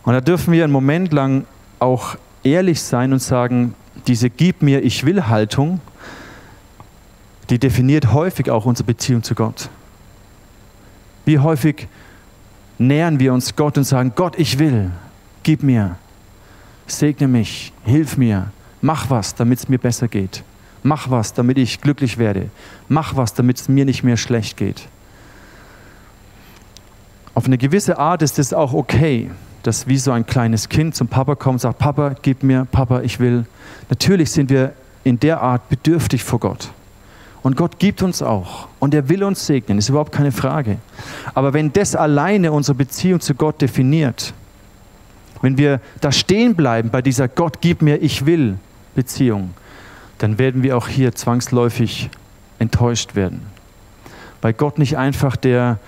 Und 0.03 0.11
da 0.11 0.19
dürfen 0.19 0.51
wir 0.51 0.65
einen 0.65 0.73
Moment 0.73 1.13
lang 1.13 1.45
auch 1.79 2.17
ehrlich 2.43 2.81
sein 2.81 3.13
und 3.13 3.19
sagen, 3.19 3.73
diese 4.07 4.29
Gib 4.29 4.61
mir, 4.61 4.83
ich 4.83 5.05
will 5.05 5.27
Haltung, 5.27 5.79
die 7.49 7.59
definiert 7.59 8.13
häufig 8.13 8.49
auch 8.49 8.65
unsere 8.65 8.87
Beziehung 8.87 9.23
zu 9.23 9.35
Gott. 9.35 9.69
Wie 11.25 11.39
häufig 11.39 11.87
nähern 12.77 13.19
wir 13.19 13.33
uns 13.33 13.55
Gott 13.55 13.77
und 13.77 13.83
sagen, 13.83 14.13
Gott, 14.15 14.37
ich 14.37 14.59
will, 14.59 14.91
gib 15.43 15.63
mir, 15.63 15.97
segne 16.87 17.27
mich, 17.27 17.73
hilf 17.85 18.17
mir, 18.17 18.51
mach 18.81 19.09
was, 19.09 19.35
damit 19.35 19.59
es 19.59 19.69
mir 19.69 19.77
besser 19.77 20.07
geht. 20.07 20.43
Mach 20.83 21.09
was, 21.09 21.33
damit 21.33 21.57
ich 21.57 21.79
glücklich 21.79 22.17
werde. 22.17 22.49
Mach 22.89 23.15
was, 23.15 23.33
damit 23.33 23.57
es 23.57 23.69
mir 23.69 23.85
nicht 23.85 24.03
mehr 24.03 24.17
schlecht 24.17 24.57
geht. 24.57 24.89
Auf 27.33 27.45
eine 27.45 27.57
gewisse 27.57 27.97
Art 27.97 28.21
ist 28.21 28.37
es 28.37 28.53
auch 28.53 28.73
okay, 28.73 29.31
dass 29.63 29.87
wie 29.87 29.97
so 29.97 30.11
ein 30.11 30.25
kleines 30.25 30.69
Kind 30.69 30.95
zum 30.95 31.07
Papa 31.07 31.35
kommt 31.35 31.55
und 31.55 31.59
sagt, 31.59 31.79
Papa, 31.79 32.15
gib 32.21 32.43
mir, 32.43 32.67
Papa, 32.71 33.01
ich 33.01 33.19
will. 33.19 33.45
Natürlich 33.89 34.31
sind 34.31 34.49
wir 34.49 34.73
in 35.03 35.19
der 35.19 35.41
Art 35.41 35.69
bedürftig 35.69 36.23
vor 36.23 36.39
Gott. 36.39 36.69
Und 37.41 37.57
Gott 37.57 37.79
gibt 37.79 38.01
uns 38.01 38.21
auch. 38.21 38.67
Und 38.79 38.93
er 38.93 39.09
will 39.09 39.23
uns 39.23 39.45
segnen, 39.45 39.77
ist 39.77 39.89
überhaupt 39.89 40.11
keine 40.11 40.31
Frage. 40.31 40.77
Aber 41.33 41.53
wenn 41.53 41.73
das 41.73 41.95
alleine 41.95 42.51
unsere 42.51 42.75
Beziehung 42.75 43.19
zu 43.19 43.35
Gott 43.35 43.61
definiert, 43.61 44.33
wenn 45.41 45.57
wir 45.57 45.81
da 45.99 46.11
stehen 46.11 46.55
bleiben 46.55 46.89
bei 46.89 47.01
dieser 47.01 47.27
Gott 47.27 47.59
gib 47.59 47.81
mir, 47.81 48.01
ich 48.01 48.25
will 48.25 48.57
Beziehung, 48.95 49.53
dann 50.19 50.37
werden 50.37 50.63
wir 50.63 50.77
auch 50.77 50.87
hier 50.87 51.15
zwangsläufig 51.15 52.09
enttäuscht 52.59 53.15
werden. 53.15 53.41
Weil 54.41 54.53
Gott 54.53 54.77
nicht 54.77 54.97
einfach 54.97 55.35
der 55.35 55.79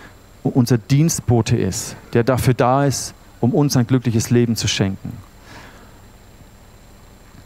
unser 0.44 0.78
Dienstbote 0.78 1.58
ist, 1.58 1.96
der 2.14 2.24
dafür 2.24 2.54
da 2.54 2.86
ist, 2.86 3.14
um 3.46 3.54
uns 3.54 3.78
ein 3.78 3.86
glückliches 3.86 4.32
Leben 4.32 4.56
zu 4.56 4.68
schenken. 4.68 5.14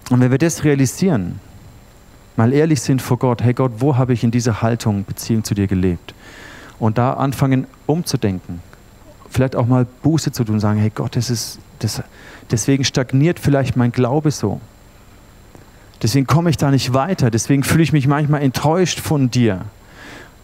Und 0.10 0.22
wenn 0.22 0.32
wir 0.32 0.38
das 0.38 0.64
realisieren, 0.64 1.40
mal 2.38 2.54
ehrlich 2.54 2.82
sind 2.82 3.02
vor 3.02 3.20
Gott, 3.20 3.44
hey 3.44 3.54
Gott, 3.54 3.74
wo 3.80 3.98
habe 3.98 4.14
ich 4.14 4.24
in 4.24 4.32
dieser 4.32 4.62
Haltung 4.62 5.04
Beziehung 5.04 5.44
zu 5.44 5.54
dir 5.54 5.68
gelebt? 5.68 6.16
Und 6.80 6.98
da 6.98 7.14
anfangen 7.14 7.68
umzudenken. 7.86 8.62
Vielleicht 9.30 9.58
auch 9.58 9.68
mal 9.68 9.86
Buße 10.02 10.32
zu 10.32 10.46
tun 10.46 10.60
sagen, 10.62 10.80
hey 10.80 10.90
Gott, 10.90 11.18
das 11.18 11.30
ist, 11.30 11.60
das, 11.80 12.02
deswegen 12.50 12.86
stagniert 12.86 13.38
vielleicht 13.38 13.76
mein 13.76 13.92
Glaube 13.92 14.32
so. 14.32 14.62
Deswegen 16.02 16.26
komme 16.26 16.50
ich 16.50 16.56
da 16.56 16.72
nicht 16.72 16.94
weiter. 16.94 17.30
Deswegen 17.30 17.64
fühle 17.64 17.84
ich 17.84 17.92
mich 17.92 18.08
manchmal 18.08 18.42
enttäuscht 18.42 19.02
von 19.02 19.30
dir. 19.30 19.66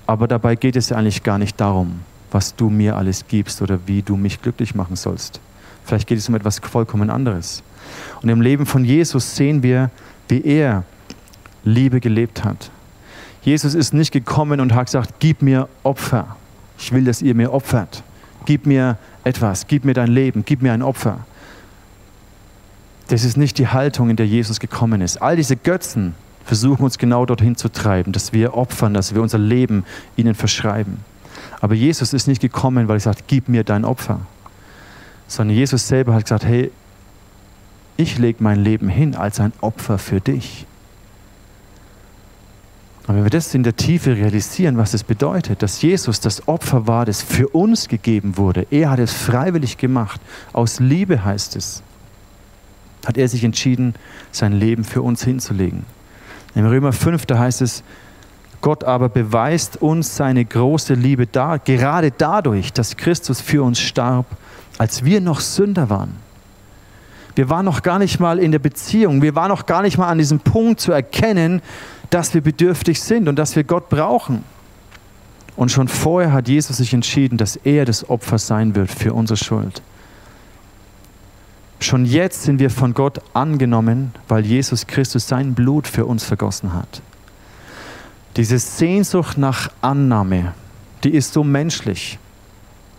Aber 0.05 0.27
dabei 0.27 0.55
geht 0.55 0.75
es 0.75 0.89
ja 0.89 0.97
eigentlich 0.97 1.23
gar 1.23 1.37
nicht 1.37 1.59
darum, 1.61 2.01
was 2.35 2.53
du 2.53 2.69
mir 2.69 2.97
alles 2.97 3.29
gibst 3.29 3.61
oder 3.61 3.79
wie 3.85 4.01
du 4.01 4.17
mich 4.17 4.41
glücklich 4.41 4.75
machen 4.75 4.97
sollst. 4.97 5.39
Vielleicht 5.85 6.05
geht 6.05 6.17
es 6.17 6.27
um 6.27 6.35
etwas 6.35 6.59
vollkommen 6.59 7.09
anderes. 7.09 7.63
Und 8.21 8.27
im 8.27 8.41
Leben 8.41 8.65
von 8.65 8.83
Jesus 8.83 9.37
sehen 9.37 9.63
wir, 9.63 9.89
wie 10.27 10.41
er 10.41 10.83
Liebe 11.63 12.01
gelebt 12.01 12.43
hat. 12.43 12.71
Jesus 13.41 13.73
ist 13.73 13.93
nicht 13.93 14.11
gekommen 14.11 14.59
und 14.59 14.73
hat 14.73 14.87
gesagt, 14.87 15.13
gib 15.19 15.41
mir 15.41 15.69
Opfer. 15.83 16.35
Ich 16.77 16.91
will, 16.91 17.05
dass 17.05 17.21
ihr 17.21 17.35
mir 17.35 17.53
opfert. 17.53 18.03
Gib 18.43 18.65
mir 18.65 18.97
etwas, 19.23 19.65
gib 19.67 19.85
mir 19.85 19.93
dein 19.93 20.11
Leben, 20.11 20.43
gib 20.45 20.61
mir 20.61 20.73
ein 20.73 20.81
Opfer. 20.81 21.19
Das 23.07 23.23
ist 23.23 23.37
nicht 23.37 23.57
die 23.59 23.69
Haltung, 23.69 24.09
in 24.09 24.17
der 24.17 24.27
Jesus 24.27 24.59
gekommen 24.59 24.99
ist. 24.99 25.21
All 25.21 25.37
diese 25.37 25.55
Götzen 25.55 26.15
versuchen 26.43 26.83
uns 26.83 26.97
genau 26.97 27.25
dorthin 27.25 27.55
zu 27.55 27.69
treiben, 27.69 28.11
dass 28.11 28.33
wir 28.33 28.55
opfern, 28.55 28.93
dass 28.93 29.15
wir 29.15 29.21
unser 29.21 29.37
Leben 29.37 29.85
ihnen 30.17 30.35
verschreiben. 30.35 30.97
Aber 31.61 31.73
Jesus 31.73 32.13
ist 32.13 32.27
nicht 32.27 32.41
gekommen, 32.41 32.87
weil 32.87 32.97
er 32.97 33.01
sagt, 33.01 33.25
gib 33.27 33.49
mir 33.49 33.63
dein 33.63 33.85
Opfer. 33.85 34.21
Sondern 35.27 35.55
Jesus 35.55 35.87
selber 35.87 36.13
hat 36.13 36.23
gesagt, 36.23 36.45
hey, 36.45 36.71
ich 37.97 38.17
lege 38.17 38.43
mein 38.43 38.63
Leben 38.63 38.89
hin 38.89 39.15
als 39.15 39.39
ein 39.39 39.53
Opfer 39.61 39.97
für 39.97 40.19
dich. 40.19 40.65
Und 43.07 43.15
wenn 43.15 43.23
wir 43.23 43.29
das 43.29 43.53
in 43.53 43.63
der 43.63 43.75
Tiefe 43.75 44.15
realisieren, 44.15 44.77
was 44.77 44.93
es 44.95 45.03
bedeutet, 45.03 45.61
dass 45.61 45.81
Jesus 45.81 46.19
das 46.19 46.47
Opfer 46.47 46.87
war, 46.87 47.05
das 47.05 47.21
für 47.21 47.47
uns 47.49 47.87
gegeben 47.87 48.37
wurde, 48.37 48.65
er 48.71 48.89
hat 48.89 48.99
es 48.99 49.13
freiwillig 49.13 49.77
gemacht, 49.77 50.19
aus 50.53 50.79
Liebe 50.79 51.23
heißt 51.23 51.55
es, 51.55 51.83
hat 53.05 53.17
er 53.17 53.27
sich 53.27 53.43
entschieden, 53.43 53.93
sein 54.31 54.53
Leben 54.53 54.83
für 54.83 55.03
uns 55.03 55.23
hinzulegen. 55.23 55.85
Im 56.55 56.65
Römer 56.65 56.93
5, 56.93 57.27
da 57.27 57.37
heißt 57.37 57.61
es, 57.61 57.83
Gott 58.65 58.83
aber 58.83 59.09
beweist 59.09 59.79
uns 59.79 60.15
seine 60.15 60.43
große 60.43 60.95
Liebe 60.95 61.27
da, 61.27 61.57
gerade 61.57 62.09
dadurch, 62.09 62.73
dass 62.73 62.97
Christus 62.97 63.39
für 63.39 63.61
uns 63.61 63.79
starb, 63.79 64.25
als 64.79 65.05
wir 65.05 65.21
noch 65.21 65.39
Sünder 65.39 65.91
waren. 65.91 66.15
Wir 67.35 67.47
waren 67.49 67.63
noch 67.63 67.83
gar 67.83 67.99
nicht 67.99 68.19
mal 68.19 68.39
in 68.39 68.51
der 68.51 68.57
Beziehung, 68.57 69.21
wir 69.21 69.35
waren 69.35 69.49
noch 69.49 69.67
gar 69.67 69.83
nicht 69.83 69.99
mal 69.99 70.07
an 70.07 70.17
diesem 70.17 70.39
Punkt 70.39 70.79
zu 70.79 70.91
erkennen, 70.91 71.61
dass 72.09 72.33
wir 72.33 72.41
bedürftig 72.41 72.99
sind 72.99 73.27
und 73.27 73.37
dass 73.37 73.55
wir 73.55 73.63
Gott 73.63 73.87
brauchen. 73.87 74.43
Und 75.55 75.69
schon 75.69 75.87
vorher 75.87 76.33
hat 76.33 76.47
Jesus 76.47 76.77
sich 76.77 76.91
entschieden, 76.91 77.37
dass 77.37 77.57
er 77.57 77.85
das 77.85 78.09
Opfer 78.09 78.39
sein 78.39 78.73
wird 78.73 78.89
für 78.89 79.13
unsere 79.13 79.37
Schuld. 79.37 79.83
Schon 81.79 82.03
jetzt 82.03 82.41
sind 82.41 82.57
wir 82.57 82.71
von 82.71 82.95
Gott 82.95 83.21
angenommen, 83.35 84.11
weil 84.27 84.43
Jesus 84.43 84.87
Christus 84.87 85.27
sein 85.27 85.53
Blut 85.53 85.85
für 85.85 86.07
uns 86.07 86.23
vergossen 86.23 86.73
hat. 86.73 87.03
Diese 88.35 88.59
Sehnsucht 88.59 89.37
nach 89.37 89.71
Annahme, 89.81 90.53
die 91.03 91.11
ist 91.11 91.33
so 91.33 91.43
menschlich, 91.43 92.19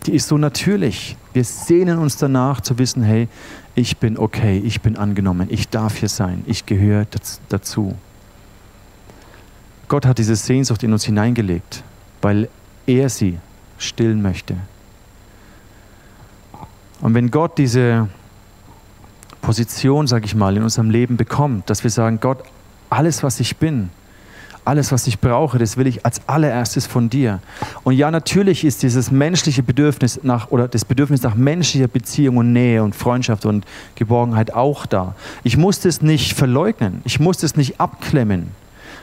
die 0.07 0.14
ist 0.14 0.29
so 0.29 0.38
natürlich. 0.38 1.16
Wir 1.35 1.44
sehnen 1.44 1.99
uns 1.99 2.16
danach 2.16 2.61
zu 2.61 2.79
wissen, 2.79 3.03
hey, 3.03 3.29
ich 3.75 3.99
bin 3.99 4.16
okay, 4.16 4.59
ich 4.64 4.81
bin 4.81 4.96
angenommen, 4.96 5.49
ich 5.51 5.68
darf 5.68 5.99
hier 5.99 6.09
sein, 6.09 6.42
ich 6.46 6.64
gehöre 6.64 7.07
dazu. 7.51 7.94
Gott 9.88 10.07
hat 10.07 10.18
diese 10.18 10.37
Sehnsucht 10.37 10.83
in 10.83 10.92
uns 10.92 11.05
hineingelegt, 11.05 11.85
weil 12.22 12.49
er 12.87 13.09
sie 13.11 13.38
stillen 13.79 14.22
möchte. 14.22 14.57
Und 17.01 17.14
wenn 17.14 17.31
Gott 17.31 17.59
diese 17.59 18.09
Position, 19.42 20.07
sage 20.07 20.25
ich 20.25 20.35
mal, 20.35 20.57
in 20.57 20.62
unserem 20.62 20.90
Leben 20.90 21.16
bekommt, 21.16 21.68
dass 21.68 21.85
wir 21.85 21.90
sagen, 21.90 22.18
Gott, 22.20 22.42
alles, 22.88 23.22
was 23.22 23.38
ich 23.38 23.59
bin, 23.59 23.90
alles, 24.66 24.92
was 24.92 25.07
ich 25.07 25.20
brauche, 25.20 25.59
das 25.59 25.76
will 25.76 25.87
ich 25.87 26.05
als 26.05 26.20
allererstes 26.26 26.87
von 26.87 27.09
dir. 27.09 27.40
Und 27.85 27.94
ja, 27.94 28.11
natürlich 28.11 28.64
ist 28.64 28.83
dieses 28.83 29.11
menschliche 29.11 29.62
Bedürfnis 29.62 30.20
nach 30.22 30.50
oder 30.50 30.68
das 30.68 30.85
Bedürfnis 30.85 31.22
nach 31.22 31.35
menschlicher 31.35 31.88
Beziehung 31.88 32.37
und 32.38 32.52
Nähe 32.52 32.83
und 32.83 32.94
Freundschaft 32.94 33.46
und 33.46 33.64
Geborgenheit 33.94 34.52
auch 34.52 34.87
da. 34.87 35.14
Ich 35.44 35.57
muss 35.57 35.81
das 35.81 36.02
nicht 36.02 36.33
verleugnen. 36.33 37.00
Ich 37.05 37.20
muss 37.20 37.38
das 37.38 37.57
nicht 37.57 37.81
abklemmen. 37.81 38.48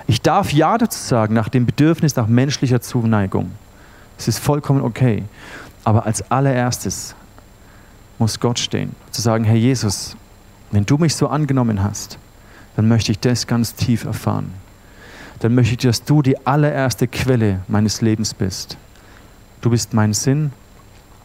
Ich 0.08 0.22
darf 0.22 0.52
Ja 0.52 0.78
dazu 0.78 1.00
sagen 1.00 1.34
nach 1.34 1.50
dem 1.50 1.66
Bedürfnis 1.66 2.16
nach 2.16 2.28
menschlicher 2.28 2.82
Zuneigung. 2.82 3.52
Es 4.18 4.28
ist 4.28 4.40
vollkommen 4.40 4.82
okay. 4.82 5.24
Aber 5.84 6.06
als 6.06 6.30
allererstes 6.32 7.16
muss 8.20 8.40
Gott 8.40 8.60
stehen, 8.60 8.96
zu 9.12 9.22
sagen, 9.22 9.44
Herr 9.44 9.56
Jesus, 9.56 10.16
wenn 10.72 10.86
du 10.86 10.98
mich 10.98 11.16
so 11.16 11.28
angenommen 11.28 11.84
hast, 11.84 12.18
dann 12.76 12.88
möchte 12.88 13.12
ich 13.12 13.20
das 13.20 13.48
ganz 13.48 13.76
tief 13.76 14.06
erfahren. 14.06 14.63
Dann 15.44 15.56
möchte 15.56 15.74
ich, 15.74 15.80
dass 15.80 16.06
du 16.06 16.22
die 16.22 16.48
allererste 16.48 17.06
Quelle 17.06 17.64
meines 17.68 18.00
Lebens 18.00 18.34
bist. 18.34 18.78
Du 19.60 19.72
bist 19.72 19.94
mein 19.94 20.14
Sinn, 20.14 20.54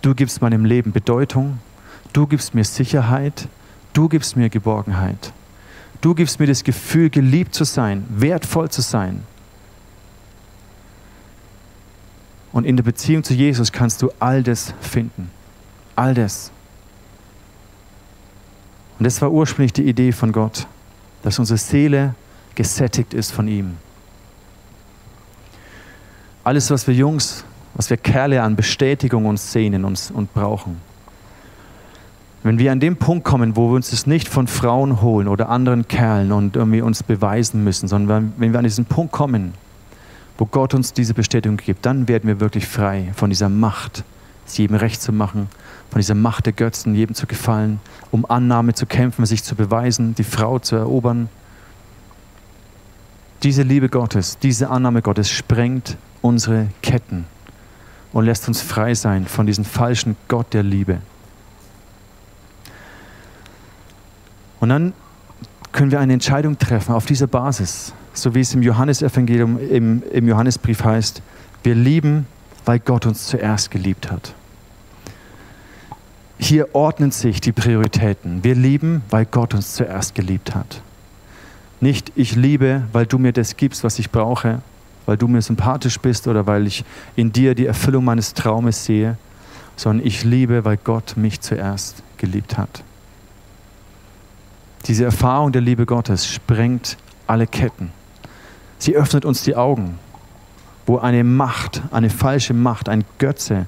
du 0.03 0.13
gibst 0.13 0.43
meinem 0.43 0.65
Leben 0.65 0.91
Bedeutung, 0.91 1.61
du 2.13 2.27
gibst 2.27 2.53
mir 2.53 2.65
Sicherheit, 2.65 3.47
du 3.93 4.09
gibst 4.09 4.37
mir 4.37 4.49
Geborgenheit. 4.49 5.33
Du 6.01 6.17
gibst 6.17 6.41
mir 6.41 6.49
das 6.49 6.65
Gefühl, 6.65 7.11
geliebt 7.11 7.55
zu 7.55 7.63
sein, 7.63 8.07
wertvoll 8.09 8.69
zu 8.71 8.83
sein. 8.83 9.23
Und 12.51 12.65
in 12.65 12.77
der 12.77 12.83
Beziehung 12.83 13.23
zu 13.23 13.35
Jesus 13.35 13.71
kannst 13.71 14.03
du 14.03 14.11
all 14.19 14.43
das 14.43 14.75
finden. 14.81 15.31
All 15.95 16.15
das. 16.15 16.51
Und 18.99 19.05
das 19.05 19.23
war 19.23 19.31
ursprünglich 19.31 19.75
die 19.75 19.89
Idee 19.89 20.11
von 20.11 20.33
Gott, 20.33 20.67
dass 21.23 21.39
unsere 21.39 21.59
Seele 21.59 22.17
gesättigt 22.57 23.15
ist 23.15 23.31
von 23.31 23.47
ihm. 23.47 23.77
Alles, 26.49 26.71
was 26.71 26.87
wir 26.87 26.95
Jungs, 26.95 27.45
was 27.75 27.91
wir 27.91 27.99
Kerle 27.99 28.43
an 28.43 28.57
Bestätigung 28.57 29.27
uns 29.27 29.53
sehnen 29.53 29.85
und, 29.85 30.11
und 30.15 30.33
brauchen. 30.33 30.81
Wenn 32.43 32.59
wir 32.59 32.73
an 32.73 32.81
dem 32.81 32.97
Punkt 32.97 33.27
kommen, 33.27 33.55
wo 33.55 33.69
wir 33.69 33.77
uns 33.77 33.91
das 33.91 34.07
nicht 34.07 34.29
von 34.29 34.47
Frauen 34.47 35.03
holen 35.03 35.29
oder 35.29 35.51
anderen 35.51 35.89
Kerlen 35.89 36.33
und 36.33 36.57
irgendwie 36.57 36.81
uns 36.81 37.03
beweisen 37.03 37.65
müssen, 37.65 37.87
sondern 37.87 38.33
wenn 38.39 38.53
wir 38.55 38.59
an 38.61 38.65
diesen 38.65 38.87
Punkt 38.87 39.13
kommen, 39.13 39.53
wo 40.39 40.47
Gott 40.47 40.73
uns 40.73 40.95
diese 40.95 41.13
Bestätigung 41.13 41.59
gibt, 41.59 41.85
dann 41.85 42.09
werden 42.09 42.27
wir 42.27 42.41
wirklich 42.41 42.67
frei 42.67 43.13
von 43.15 43.29
dieser 43.29 43.51
Macht, 43.51 44.03
es 44.47 44.57
jedem 44.57 44.77
recht 44.77 45.03
zu 45.03 45.13
machen, 45.13 45.51
von 45.91 45.99
dieser 45.99 46.15
Macht 46.15 46.47
der 46.47 46.55
Götzen, 46.55 46.95
jedem 46.95 47.15
zu 47.15 47.27
gefallen, 47.27 47.79
um 48.11 48.25
Annahme 48.25 48.73
zu 48.73 48.87
kämpfen, 48.87 49.27
sich 49.27 49.45
zu 49.45 49.55
beweisen, 49.55 50.15
die 50.15 50.25
Frau 50.25 50.59
zu 50.59 50.77
erobern. 50.77 51.29
Diese 53.43 53.65
Liebe 53.65 53.91
Gottes, 53.91 54.39
diese 54.39 54.71
Annahme 54.71 55.03
Gottes 55.03 55.29
sprengt 55.29 55.99
unsere 56.23 56.69
Ketten 56.83 57.27
und 58.13 58.25
lässt 58.25 58.49
uns 58.49 58.61
frei 58.61 58.95
sein 58.95 59.27
von 59.27 59.47
diesem 59.47 59.65
falschen 59.65 60.17
Gott 60.29 60.53
der 60.55 60.63
Liebe. 60.63 60.99
Und 64.61 64.71
dann 64.71 64.93
können 65.73 65.91
wir 65.91 66.01
eine 66.01 66.15
Entscheidung 66.15 66.59
treffen 66.59 66.95
auf 66.95 67.07
dieser 67.07 67.27
Basis, 67.27 67.93
so 68.13 68.35
wie 68.35 68.41
es 68.41 68.55
im 68.55 68.63
Johannesevangelium, 68.63 69.59
im, 69.59 70.03
im 70.11 70.29
Johannesbrief 70.29 70.83
heißt, 70.83 71.23
wir 71.63 71.75
lieben, 71.75 72.27
weil 72.65 72.79
Gott 72.81 73.07
uns 73.07 73.27
zuerst 73.27 73.71
geliebt 73.71 74.11
hat. 74.11 74.35
Hier 76.39 76.75
ordnen 76.75 77.11
sich 77.11 77.41
die 77.41 77.53
Prioritäten. 77.53 78.45
Wir 78.45 78.55
lieben, 78.55 79.03
weil 79.11 79.27
Gott 79.27 79.55
uns 79.55 79.75
zuerst 79.75 80.15
geliebt 80.15 80.55
hat. 80.55 80.83
Nicht 81.81 82.13
ich 82.15 82.37
liebe, 82.37 82.83
weil 82.93 83.07
du 83.07 83.19
mir 83.19 83.33
das 83.33 83.57
gibst, 83.57 83.85
was 83.85 83.99
ich 83.99 84.11
brauche, 84.11 84.63
weil 85.09 85.17
du 85.17 85.27
mir 85.27 85.41
sympathisch 85.41 85.99
bist 85.99 86.29
oder 86.29 86.47
weil 86.47 86.67
ich 86.67 86.85
in 87.17 87.33
dir 87.33 87.55
die 87.55 87.65
Erfüllung 87.65 88.05
meines 88.05 88.35
Traumes 88.35 88.85
sehe, 88.85 89.17
sondern 89.75 90.07
ich 90.07 90.23
liebe, 90.23 90.67
weil 90.67 90.77
Gott 90.77 91.17
mich 91.17 91.41
zuerst 91.41 92.03
geliebt 92.19 92.59
hat. 92.59 92.85
Diese 94.85 95.07
Erfahrung 95.07 95.51
der 95.51 95.63
Liebe 95.63 95.87
Gottes 95.87 96.31
sprengt 96.31 96.99
alle 97.27 97.47
Ketten. 97.47 97.91
Sie 98.77 98.97
öffnet 98.97 99.25
uns 99.25 99.43
die 99.43 99.57
Augen, 99.57 99.99
wo 100.85 100.99
eine 100.99 101.25
Macht, 101.25 101.81
eine 101.91 102.11
falsche 102.11 102.53
Macht, 102.53 102.91
ein 102.91 103.03
Götze 103.17 103.67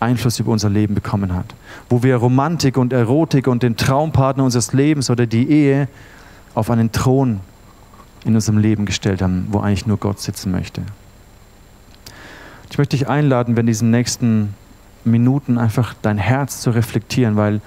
Einfluss 0.00 0.40
über 0.40 0.50
unser 0.50 0.70
Leben 0.70 0.94
bekommen 0.94 1.34
hat. 1.34 1.54
Wo 1.90 2.02
wir 2.02 2.16
Romantik 2.16 2.78
und 2.78 2.94
Erotik 2.94 3.48
und 3.48 3.62
den 3.62 3.76
Traumpartner 3.76 4.44
unseres 4.44 4.72
Lebens 4.72 5.10
oder 5.10 5.26
die 5.26 5.46
Ehe 5.46 5.88
auf 6.54 6.70
einen 6.70 6.90
Thron 6.90 7.40
in 8.24 8.34
unserem 8.34 8.58
Leben 8.58 8.86
gestellt 8.86 9.22
haben, 9.22 9.46
wo 9.50 9.60
eigentlich 9.60 9.86
nur 9.86 9.98
Gott 9.98 10.20
sitzen 10.20 10.50
möchte. 10.50 10.82
Ich 12.70 12.78
möchte 12.78 12.96
dich 12.96 13.08
einladen, 13.08 13.56
wenn 13.56 13.66
diesen 13.66 13.90
nächsten 13.90 14.54
Minuten 15.04 15.58
einfach 15.58 15.94
dein 16.02 16.18
Herz 16.18 16.60
zu 16.60 16.70
reflektieren, 16.70 17.36
weil 17.36 17.60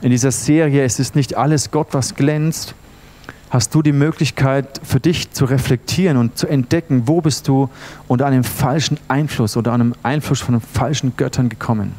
in 0.00 0.10
dieser 0.10 0.30
Serie 0.30 0.84
es 0.84 0.98
ist 0.98 1.16
nicht 1.16 1.36
alles 1.36 1.70
Gott, 1.70 1.88
was 1.90 2.14
glänzt, 2.14 2.74
hast 3.50 3.74
du 3.74 3.82
die 3.82 3.92
Möglichkeit 3.92 4.80
für 4.82 5.00
dich 5.00 5.30
zu 5.32 5.44
reflektieren 5.44 6.16
und 6.16 6.38
zu 6.38 6.46
entdecken, 6.46 7.02
wo 7.06 7.20
bist 7.20 7.46
du 7.46 7.68
unter 8.08 8.26
einem 8.26 8.44
falschen 8.44 8.98
Einfluss 9.08 9.56
oder 9.56 9.72
einem 9.72 9.94
Einfluss 10.02 10.40
von 10.40 10.60
falschen 10.60 11.16
Göttern 11.16 11.48
gekommen, 11.48 11.94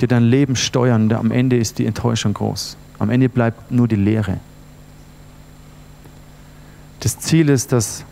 die 0.00 0.06
dein 0.06 0.24
Leben 0.24 0.56
steuern. 0.56 1.04
Und 1.04 1.12
am 1.12 1.30
Ende 1.30 1.56
ist 1.56 1.78
die 1.78 1.86
Enttäuschung 1.86 2.34
groß. 2.34 2.76
Am 2.98 3.08
Ende 3.08 3.28
bleibt 3.28 3.70
nur 3.70 3.88
die 3.88 3.96
Leere. 3.96 4.38
Das 7.00 7.18
Ziel 7.18 7.48
ist, 7.48 7.72
dass 7.72 8.04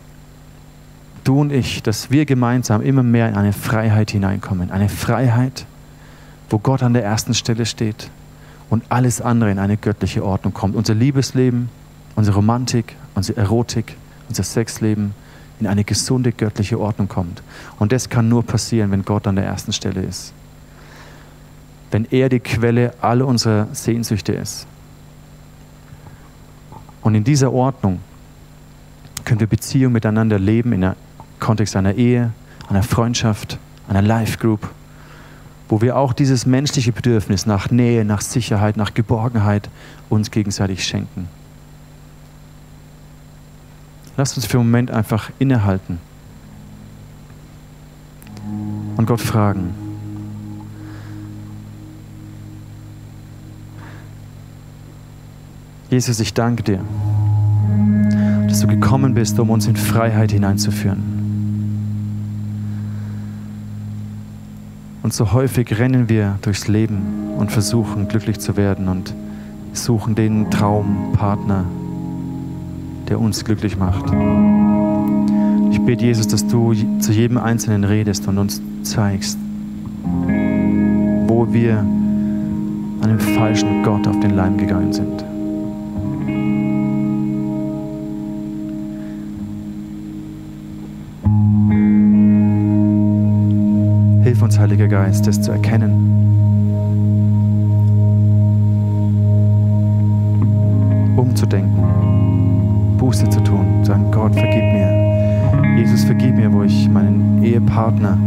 du 1.23 1.41
und 1.41 1.51
ich, 1.51 1.83
dass 1.83 2.09
wir 2.09 2.25
gemeinsam 2.25 2.81
immer 2.81 3.03
mehr 3.03 3.29
in 3.29 3.35
eine 3.35 3.53
Freiheit 3.53 4.11
hineinkommen. 4.11 4.71
Eine 4.71 4.89
Freiheit, 4.89 5.65
wo 6.49 6.57
Gott 6.57 6.81
an 6.81 6.93
der 6.93 7.03
ersten 7.03 7.35
Stelle 7.35 7.67
steht 7.67 8.09
und 8.69 8.83
alles 8.89 9.21
andere 9.21 9.51
in 9.51 9.59
eine 9.59 9.77
göttliche 9.77 10.25
Ordnung 10.25 10.53
kommt. 10.53 10.75
Unser 10.75 10.95
Liebesleben, 10.95 11.69
unsere 12.15 12.37
Romantik, 12.37 12.95
unsere 13.13 13.39
Erotik, 13.39 13.95
unser 14.27 14.43
Sexleben 14.43 15.13
in 15.59 15.67
eine 15.67 15.83
gesunde 15.83 16.31
göttliche 16.31 16.79
Ordnung 16.79 17.07
kommt. 17.07 17.43
Und 17.77 17.91
das 17.91 18.09
kann 18.09 18.27
nur 18.27 18.43
passieren, 18.43 18.91
wenn 18.91 19.05
Gott 19.05 19.27
an 19.27 19.35
der 19.35 19.45
ersten 19.45 19.73
Stelle 19.73 20.01
ist. 20.01 20.33
Wenn 21.91 22.05
er 22.05 22.29
die 22.29 22.39
Quelle 22.39 22.93
aller 23.01 23.27
unserer 23.27 23.67
Sehnsüchte 23.73 24.31
ist. 24.31 24.65
Und 27.01 27.15
in 27.15 27.23
dieser 27.23 27.51
Ordnung 27.51 27.99
können 29.29 29.41
wir 29.41 29.47
Beziehungen 29.47 29.93
miteinander 29.93 30.39
leben, 30.39 30.73
in 30.73 30.81
der 30.81 30.95
Kontext 31.39 31.75
einer 31.75 31.93
Ehe, 31.93 32.31
einer 32.67 32.81
Freundschaft, 32.81 33.59
einer 33.87 34.01
Life 34.01 34.39
Group, 34.39 34.67
wo 35.67 35.81
wir 35.81 35.97
auch 35.97 36.13
dieses 36.13 36.47
menschliche 36.47 36.91
Bedürfnis 36.91 37.45
nach 37.45 37.69
Nähe, 37.69 38.03
nach 38.05 38.21
Sicherheit, 38.21 38.75
nach 38.75 38.95
Geborgenheit 38.95 39.69
uns 40.09 40.31
gegenseitig 40.31 40.83
schenken. 40.83 41.27
Lasst 44.17 44.35
uns 44.35 44.47
für 44.47 44.57
einen 44.57 44.65
Moment 44.65 44.89
einfach 44.89 45.29
innehalten 45.37 45.99
und 48.97 49.05
Gott 49.05 49.21
fragen. 49.21 49.75
Jesus, 55.91 56.19
ich 56.19 56.33
danke 56.33 56.63
dir, 56.63 56.79
dass 58.59 58.67
du 58.67 58.75
gekommen 58.75 59.13
bist, 59.13 59.39
um 59.39 59.51
uns 59.51 59.67
in 59.67 59.77
Freiheit 59.77 60.33
hineinzuführen. 60.33 61.01
Und 65.01 65.13
so 65.13 65.31
häufig 65.31 65.79
rennen 65.79 66.09
wir 66.09 66.37
durchs 66.41 66.67
Leben 66.67 67.35
und 67.37 67.53
versuchen 67.53 68.09
glücklich 68.09 68.37
zu 68.39 68.57
werden 68.57 68.89
und 68.89 69.13
suchen 69.71 70.13
den 70.13 70.51
Traumpartner, 70.51 71.63
der 73.07 73.21
uns 73.21 73.45
glücklich 73.45 73.77
macht. 73.77 74.03
Ich 75.71 75.79
bete 75.79 76.03
Jesus, 76.03 76.27
dass 76.27 76.45
du 76.45 76.73
zu 76.99 77.13
jedem 77.13 77.37
Einzelnen 77.37 77.85
redest 77.85 78.27
und 78.27 78.37
uns 78.37 78.61
zeigst, 78.83 79.37
wo 81.27 81.47
wir 81.49 81.77
einem 81.77 83.19
falschen 83.19 83.83
Gott 83.83 84.05
auf 84.05 84.19
den 84.19 84.31
Leim 84.31 84.57
gegangen 84.57 84.91
sind. 84.91 85.28
Uns, 94.49 94.57
Heiliger 94.57 94.87
Geist, 94.87 95.27
das 95.27 95.39
zu 95.39 95.51
erkennen. 95.51 95.91
Umzudenken, 101.15 102.97
Buße 102.97 103.29
zu 103.29 103.43
tun, 103.43 103.83
sagen, 103.83 104.05
Gott, 104.11 104.33
vergib 104.33 104.63
mir. 104.73 105.77
Jesus, 105.77 106.03
vergib 106.03 106.35
mir, 106.35 106.51
wo 106.51 106.63
ich 106.63 106.89
meinen 106.89 107.43
Ehepartner 107.43 108.17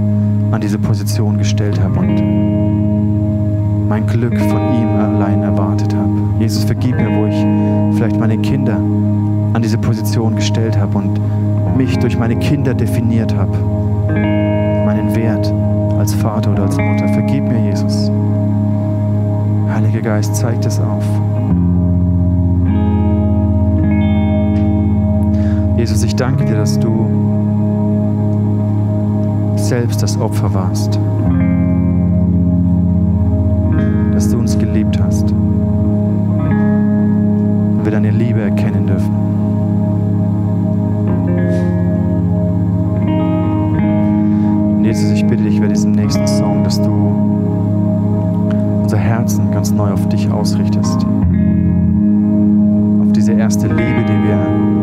an 0.52 0.60
diese 0.60 0.78
Position 0.78 1.38
gestellt 1.38 1.80
habe 1.80 1.98
und 1.98 3.88
mein 3.88 4.06
Glück 4.06 4.38
von 4.38 4.60
ihm 4.80 4.88
allein 5.00 5.42
erwartet 5.42 5.92
habe. 5.92 6.10
Jesus, 6.38 6.62
vergib 6.62 6.94
mir, 6.98 7.08
wo 7.16 7.26
ich 7.26 7.96
vielleicht 7.96 8.20
meine 8.20 8.38
Kinder 8.38 8.76
an 8.76 9.60
diese 9.60 9.78
Position 9.78 10.36
gestellt 10.36 10.78
habe 10.78 10.98
und 10.98 11.18
mich 11.76 11.98
durch 11.98 12.16
meine 12.16 12.36
Kinder 12.36 12.74
definiert 12.74 13.34
habe, 13.34 13.58
meinen 14.86 15.16
Wert 15.16 15.52
als 16.02 16.14
Vater 16.14 16.50
oder 16.50 16.64
als 16.64 16.76
Mutter. 16.76 17.06
Vergib 17.10 17.44
mir, 17.44 17.64
Jesus. 17.64 18.10
Heiliger 19.72 20.00
Geist, 20.00 20.34
zeig 20.34 20.60
das 20.60 20.80
auf. 20.80 21.04
Jesus, 25.76 26.02
ich 26.02 26.16
danke 26.16 26.44
dir, 26.44 26.56
dass 26.56 26.76
du 26.80 27.06
selbst 29.54 30.02
das 30.02 30.18
Opfer 30.18 30.52
warst. 30.52 30.98
Dass 34.12 34.28
du 34.28 34.38
uns 34.38 34.58
geliebt 34.58 35.00
hast. 35.00 35.30
Und 35.30 35.44
wir 37.84 37.92
deine 37.92 38.10
Liebe 38.10 38.40
erkennen 38.40 38.88
dürfen. 38.88 39.21
Jesus, 44.92 45.10
ich 45.12 45.24
bitte 45.26 45.44
dich 45.44 45.58
bei 45.58 45.68
diesem 45.68 45.92
nächsten 45.92 46.26
Song, 46.26 46.64
dass 46.64 46.76
du 46.76 46.92
unser 48.82 48.98
Herzen 48.98 49.50
ganz 49.50 49.70
neu 49.70 49.90
auf 49.90 50.06
dich 50.10 50.30
ausrichtest. 50.30 51.06
Auf 53.00 53.12
diese 53.12 53.32
erste 53.32 53.68
Liebe, 53.68 54.04
die 54.06 54.28
wir 54.28 54.81